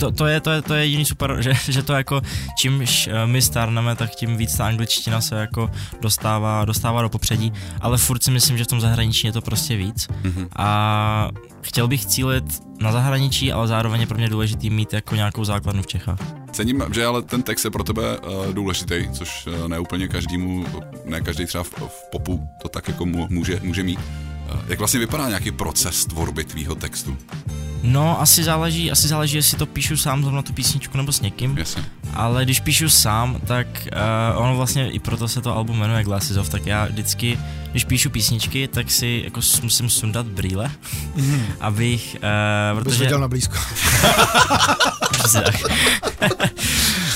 to, 0.00 0.10
to, 0.12 0.26
je, 0.26 0.40
to, 0.40 0.50
je, 0.50 0.62
to 0.62 0.74
je 0.74 0.84
jediný 0.84 1.04
super, 1.04 1.36
že, 1.40 1.52
že 1.68 1.82
to 1.82 1.92
jako 1.92 2.20
čímž 2.58 3.08
eh, 3.08 3.26
my 3.26 3.42
stárneme, 3.42 3.96
tak 3.96 4.10
tím 4.10 4.36
víc 4.36 4.56
ta 4.56 4.66
angličtina 4.66 5.20
se 5.20 5.34
jako 5.34 5.70
dostává, 6.00 6.64
dostává 6.64 7.02
do 7.02 7.08
popředí, 7.08 7.52
ale 7.80 7.98
furt 7.98 8.22
si 8.22 8.30
myslím, 8.30 8.58
že 8.58 8.64
v 8.64 8.66
tom 8.66 8.80
zahraničí 8.80 9.26
je 9.26 9.32
to 9.32 9.40
prostě 9.40 9.76
víc 9.76 10.08
mm-hmm. 10.22 10.48
a 10.56 11.28
chtěl 11.68 11.88
bych 11.88 12.06
cílit 12.06 12.44
na 12.80 12.92
zahraničí, 12.92 13.52
ale 13.52 13.68
zároveň 13.68 14.00
je 14.00 14.06
pro 14.06 14.18
mě 14.18 14.28
důležitý 14.28 14.70
mít 14.70 14.92
jako 14.92 15.14
nějakou 15.14 15.44
základnu 15.44 15.82
v 15.82 15.86
Čechách. 15.86 16.18
Cením, 16.52 16.84
že 16.94 17.06
ale 17.06 17.22
ten 17.22 17.42
text 17.42 17.64
je 17.64 17.70
pro 17.70 17.84
tebe 17.84 18.18
uh, 18.18 18.52
důležitý, 18.52 19.08
což 19.12 19.46
uh, 19.46 19.68
ne 19.68 19.78
úplně 19.78 20.08
každému, 20.08 20.66
ne 21.04 21.20
každý 21.20 21.46
třeba 21.46 21.64
v, 21.64 21.70
v 21.70 22.10
popu 22.10 22.48
to 22.62 22.68
tak 22.68 22.88
jako 22.88 23.06
může, 23.06 23.60
může 23.62 23.82
mít. 23.82 23.98
Uh, 23.98 24.60
jak 24.68 24.78
vlastně 24.78 25.00
vypadá 25.00 25.28
nějaký 25.28 25.50
proces 25.50 26.06
tvorby 26.06 26.44
tvýho 26.44 26.74
textu? 26.74 27.16
No, 27.82 28.20
asi 28.20 28.44
záleží, 28.44 28.90
asi 28.90 29.08
záleží, 29.08 29.36
jestli 29.36 29.58
to 29.58 29.66
píšu 29.66 29.96
sám 29.96 30.22
zrovna 30.22 30.42
tu 30.42 30.52
písničku 30.52 30.96
nebo 30.96 31.12
s 31.12 31.20
někým. 31.20 31.58
Jasně. 31.58 31.84
Ale 32.14 32.44
když 32.44 32.60
píšu 32.60 32.88
sám, 32.88 33.40
tak 33.46 33.66
uh, 34.36 34.42
ono 34.42 34.56
vlastně 34.56 34.90
i 34.90 34.98
proto 34.98 35.28
se 35.28 35.40
to 35.40 35.56
album 35.56 35.78
jmenuje 35.78 36.04
Glasses 36.04 36.36
Off, 36.36 36.48
tak 36.48 36.66
já 36.66 36.84
vždycky, 36.84 37.38
když 37.70 37.84
píšu 37.84 38.10
písničky, 38.10 38.68
tak 38.68 38.90
si 38.90 39.22
jako 39.24 39.40
musím 39.62 39.90
sundat 39.90 40.26
brýle, 40.26 40.70
mm. 41.16 41.46
abych, 41.60 42.16
uh, 42.74 42.78
protože... 42.82 43.04
viděl 43.04 43.20
na 43.20 43.28
blízko. 43.28 43.54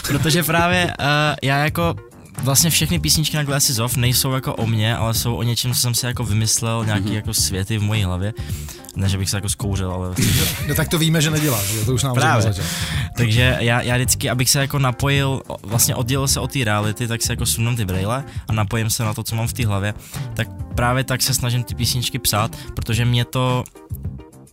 protože 0.07 0.43
právě 0.43 0.85
uh, 1.01 1.37
já 1.43 1.59
jako 1.59 1.95
vlastně 2.43 2.71
všechny 2.71 2.99
písničky 2.99 3.37
na 3.37 3.45
Glasses 3.45 3.79
Off 3.79 3.97
nejsou 3.97 4.33
jako 4.33 4.55
o 4.55 4.67
mně, 4.67 4.97
ale 4.97 5.15
jsou 5.15 5.35
o 5.35 5.43
něčem, 5.43 5.73
co 5.73 5.81
jsem 5.81 5.95
si 5.95 6.07
jako 6.07 6.25
vymyslel, 6.25 6.85
nějaký 6.85 7.05
mm-hmm. 7.05 7.15
jako 7.15 7.35
světy 7.35 7.79
v 7.79 7.83
mojí 7.83 8.05
hlavě. 8.05 8.35
Ne, 8.97 9.09
že 9.09 9.19
bych 9.19 9.31
se 9.31 9.37
jako 9.37 9.49
zkouřil, 9.49 9.93
ale... 9.93 10.15
no 10.69 10.75
tak 10.75 10.89
to 10.89 10.99
víme, 10.99 11.21
že 11.21 11.31
neděláš, 11.31 11.67
že? 11.67 11.85
to 11.85 11.95
už 11.95 12.03
nám 12.03 12.15
Právě. 12.15 12.55
Takže 13.17 13.57
já, 13.61 13.83
já 13.83 13.97
vždycky, 13.97 14.31
abych 14.31 14.51
se 14.51 14.61
jako 14.61 14.79
napojil, 14.79 15.43
vlastně 15.63 15.95
oddělil 15.95 16.29
se 16.29 16.41
od 16.41 16.53
té 16.53 16.65
reality, 16.65 17.09
tak 17.09 17.23
se 17.23 17.33
jako 17.33 17.47
sunem 17.47 17.77
ty 17.77 17.85
brýle 17.85 18.25
a 18.49 18.53
napojím 18.53 18.91
se 18.91 19.05
na 19.05 19.15
to, 19.15 19.23
co 19.23 19.37
mám 19.37 19.47
v 19.47 19.53
té 19.53 19.67
hlavě, 19.67 19.95
tak 20.35 20.49
právě 20.75 21.05
tak 21.05 21.23
se 21.23 21.35
snažím 21.35 21.63
ty 21.63 21.75
písničky 21.75 22.19
psát, 22.19 22.57
protože 22.75 23.05
mě 23.05 23.25
to 23.25 23.65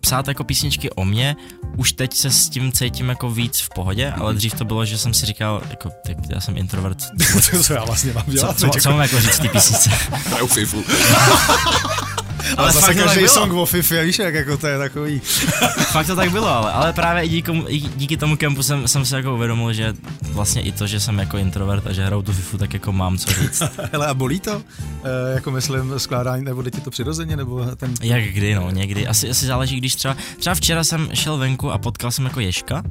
psát 0.02 0.28
jako 0.28 0.44
písničky 0.44 0.90
o 0.90 1.06
mě, 1.06 1.36
už 1.78 1.94
teď 1.94 2.14
se 2.14 2.32
s 2.32 2.50
tím 2.50 2.72
cítím 2.72 3.10
jako 3.10 3.32
víc 3.32 3.60
v 3.60 3.70
pohodě, 3.70 4.12
ale 4.12 4.34
dřív 4.34 4.54
to 4.54 4.66
bylo, 4.66 4.86
že 4.86 4.98
jsem 4.98 5.14
si 5.14 5.26
říkal, 5.26 5.62
jako, 5.70 5.90
tak 6.08 6.18
já 6.30 6.42
jsem 6.42 6.58
introvert. 6.58 6.98
co 7.64 7.74
já 7.74 7.86
vlastně 7.86 8.14
mám 8.14 8.26
dělat? 8.28 8.60
Co, 8.60 8.70
co, 8.70 8.80
co 8.80 8.92
mám 8.92 9.02
jako 9.02 9.20
říct 9.20 9.40
ty 9.40 9.50
písnice? 9.50 9.90
Hraju 10.12 10.48
FIFU. 10.48 10.84
Ale 12.58 12.72
zase 12.72 12.94
každý 12.94 13.28
song 13.28 13.54
o 13.54 13.66
FIFA, 13.66 14.02
víš, 14.02 14.20
jak 14.20 14.34
jako 14.34 14.58
to 14.58 14.68
je 14.68 14.78
takový. 14.78 15.20
fakt 15.92 16.08
to 16.08 16.16
tak 16.16 16.32
bylo, 16.32 16.48
ale, 16.48 16.72
ale 16.72 16.94
právě 16.94 17.24
i 17.24 17.30
díky, 17.30 17.52
i 17.68 17.80
díky 17.80 18.18
tomu 18.18 18.38
kempu 18.38 18.64
jsem, 18.64 18.88
jsem 18.88 19.06
se 19.06 19.18
jako 19.18 19.36
uvědomil, 19.36 19.74
že 19.74 19.94
vlastně 20.22 20.62
i 20.62 20.72
to, 20.72 20.88
že 20.88 21.00
jsem 21.00 21.20
jako 21.20 21.38
introvert 21.38 21.88
a 21.88 21.94
že 21.94 22.06
hraju 22.06 22.22
tu 22.22 22.34
FIFU, 22.34 22.58
tak 22.58 22.74
jako 22.74 22.92
mám 22.92 23.18
co 23.18 23.34
říct. 23.34 23.64
Hele, 23.92 24.08
a 24.08 24.14
bolí 24.14 24.40
to? 24.40 24.62
E, 25.04 25.34
jako 25.34 25.52
myslím 25.52 26.00
skládání, 26.00 26.46
nebo 26.46 26.62
jde 26.62 26.72
ti 26.72 26.82
to 26.82 26.90
přirozeně, 26.90 27.38
nebo 27.38 27.66
ten... 27.76 27.94
Jak 28.02 28.24
kdy, 28.24 28.56
no, 28.56 28.72
někdy. 28.72 29.08
Asi, 29.08 29.30
asi 29.30 29.46
záleží, 29.46 29.78
když 29.78 29.96
třeba, 29.96 30.16
třeba 30.40 30.56
včera 30.56 30.84
jsem 30.84 31.10
šel 31.14 31.38
venku 31.38 31.72
a 31.72 31.78
potkal 31.78 32.12
jsem 32.12 32.26
jako 32.26 32.40
Ješka, 32.40 32.84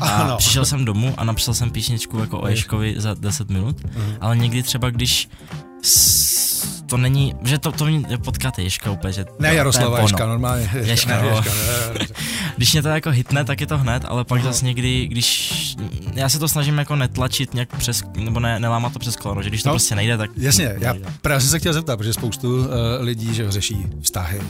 a 0.00 0.08
ano. 0.08 0.36
přišel 0.38 0.64
jsem 0.64 0.84
domů 0.84 1.14
a 1.16 1.24
napsal 1.24 1.54
jsem 1.54 1.70
písničku 1.70 2.18
jako 2.18 2.40
o 2.40 2.48
Ješkovi 2.48 2.94
za 2.98 3.14
10 3.14 3.50
minut, 3.50 3.80
uh-huh. 3.80 4.16
ale 4.20 4.36
někdy 4.36 4.62
třeba, 4.62 4.90
když 4.90 5.28
to 6.86 6.96
není, 6.96 7.34
že 7.44 7.58
to, 7.58 7.72
to 7.72 7.86
mě 7.86 8.18
potkáte 8.18 8.62
Ješka 8.62 8.90
úplně, 8.90 9.12
že 9.12 9.24
Ne, 9.38 9.54
Jaroslava 9.54 10.00
Ješka, 10.00 10.26
normálně. 10.26 10.70
Ješka, 10.82 11.22
ne, 11.22 11.28
Ješka, 11.28 11.50
ne, 11.50 11.98
ne. 11.98 12.06
Když 12.56 12.72
mě 12.72 12.82
to 12.82 12.88
jako 12.88 13.10
hitne, 13.10 13.44
tak 13.44 13.60
je 13.60 13.66
to 13.66 13.78
hned, 13.78 14.04
ale 14.06 14.24
pak 14.24 14.38
no. 14.38 14.44
zase 14.44 14.64
někdy, 14.64 15.06
když, 15.06 15.76
já 16.14 16.28
se 16.28 16.38
to 16.38 16.48
snažím 16.48 16.78
jako 16.78 16.96
netlačit 16.96 17.54
nějak 17.54 17.76
přes, 17.76 18.02
nebo 18.16 18.40
ne, 18.40 18.60
nelámat 18.60 18.92
to 18.92 18.98
přes 18.98 19.16
koleno, 19.16 19.42
že 19.42 19.48
když 19.48 19.62
to 19.62 19.68
no, 19.68 19.72
prostě 19.72 19.94
nejde, 19.94 20.18
tak... 20.18 20.30
Jasně, 20.36 20.76
já 20.78 20.94
právě 21.22 21.40
jsem 21.40 21.50
se 21.50 21.58
chtěl 21.58 21.72
zeptat, 21.72 21.96
protože 21.96 22.12
spoustu 22.12 22.58
uh, 22.58 22.66
lidí, 23.00 23.34
že 23.34 23.50
řeší 23.50 23.86
vztahy, 24.00 24.40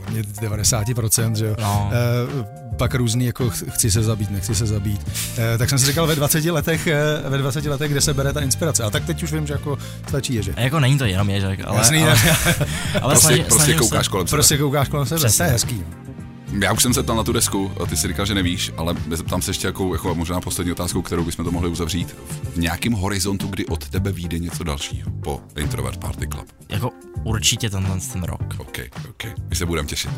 podle 0.00 0.12
mě 0.12 0.22
90%, 0.22 1.34
že 1.34 1.46
jo. 1.46 1.56
No. 1.60 1.90
Uh, 2.34 2.44
pak 2.80 2.94
různý, 2.94 3.26
jako 3.26 3.50
chci 3.50 3.90
se 3.90 4.02
zabít, 4.02 4.30
nechci 4.30 4.54
se 4.54 4.66
zabít. 4.66 5.06
Eh, 5.38 5.58
tak 5.58 5.68
jsem 5.68 5.78
si 5.78 5.86
říkal 5.86 6.06
ve 6.06 6.16
20 6.16 6.50
letech, 6.50 6.86
eh, 6.86 7.28
ve 7.28 7.38
20 7.38 7.66
letech, 7.66 7.90
kde 7.90 8.00
se 8.00 8.14
bere 8.14 8.32
ta 8.32 8.40
inspirace. 8.40 8.84
A 8.84 8.90
tak 8.90 9.04
teď 9.04 9.22
už 9.22 9.32
vím, 9.32 9.46
že 9.46 9.52
jako 9.52 9.78
stačí 10.08 10.34
ježek. 10.34 10.58
A 10.58 10.60
jako 10.60 10.80
není 10.80 10.98
to 10.98 11.04
jenom 11.04 11.30
ježek, 11.30 11.60
ale... 11.64 11.78
Jasný, 11.78 12.04
ale, 12.04 12.16
ale 13.02 13.14
prostě, 13.14 13.26
snaží, 13.26 13.42
prostě 13.42 13.74
koukáš 13.74 14.08
kolem 14.08 14.26
sebe. 14.26 14.36
Prostě 14.36 14.58
koukáš 14.58 14.88
kolem 14.88 15.06
sebe, 15.06 15.18
Přesně. 15.18 15.36
to 15.38 15.42
je 15.42 15.50
hezký. 15.50 15.84
Já 16.58 16.72
už 16.72 16.82
jsem 16.82 16.94
se 16.94 17.02
ptal 17.02 17.16
na 17.16 17.24
tu 17.24 17.32
desku, 17.32 17.72
ty 17.88 17.96
si 17.96 18.08
říkal, 18.08 18.26
že 18.26 18.34
nevíš, 18.34 18.72
ale 18.76 18.94
zeptám 19.10 19.42
se 19.42 19.50
ještě 19.50 19.66
jako, 19.66 19.94
jako 19.94 20.14
možná 20.14 20.40
poslední 20.40 20.72
otázku, 20.72 21.02
kterou 21.02 21.24
bychom 21.24 21.44
to 21.44 21.50
mohli 21.50 21.68
uzavřít. 21.68 22.16
V 22.54 22.56
nějakém 22.56 22.92
horizontu, 22.92 23.46
kdy 23.46 23.66
od 23.66 23.88
tebe 23.88 24.12
vyjde 24.12 24.38
něco 24.38 24.64
dalšího 24.64 25.10
po 25.10 25.40
Introvert 25.56 26.00
Party 26.00 26.28
Club? 26.28 26.46
Jako 26.68 26.90
určitě 27.24 27.70
tenhle 27.70 28.00
ten 28.12 28.22
rok. 28.22 28.40
OK, 28.58 28.78
OK, 29.10 29.24
my 29.48 29.56
se 29.56 29.66
budeme 29.66 29.88
těšit. 29.88 30.10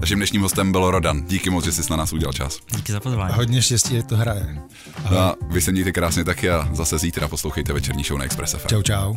Naším 0.00 0.18
dnešním 0.18 0.42
hostem 0.42 0.72
byl 0.72 0.90
Rodan. 0.90 1.24
Díky 1.24 1.50
moc, 1.50 1.64
že 1.64 1.72
jsi 1.72 1.82
na 1.90 1.96
nás 1.96 2.12
udělal 2.12 2.32
čas. 2.32 2.58
Díky 2.76 2.92
za 2.92 3.00
pozvání. 3.00 3.32
A 3.32 3.36
hodně 3.36 3.62
štěstí, 3.62 4.02
to 4.02 4.16
hraje. 4.16 4.58
Ahoj. 5.04 5.18
A 5.18 5.34
vy 5.48 5.60
se 5.60 5.72
mějte 5.72 5.92
krásně 5.92 6.24
taky 6.24 6.50
a 6.50 6.68
zase 6.72 6.98
zítra 6.98 7.28
poslouchejte 7.28 7.72
večerní 7.72 8.04
show 8.04 8.18
na 8.18 8.24
Express 8.24 8.54
FM. 8.54 8.68
Čau, 8.68 8.82
čau. 8.82 9.16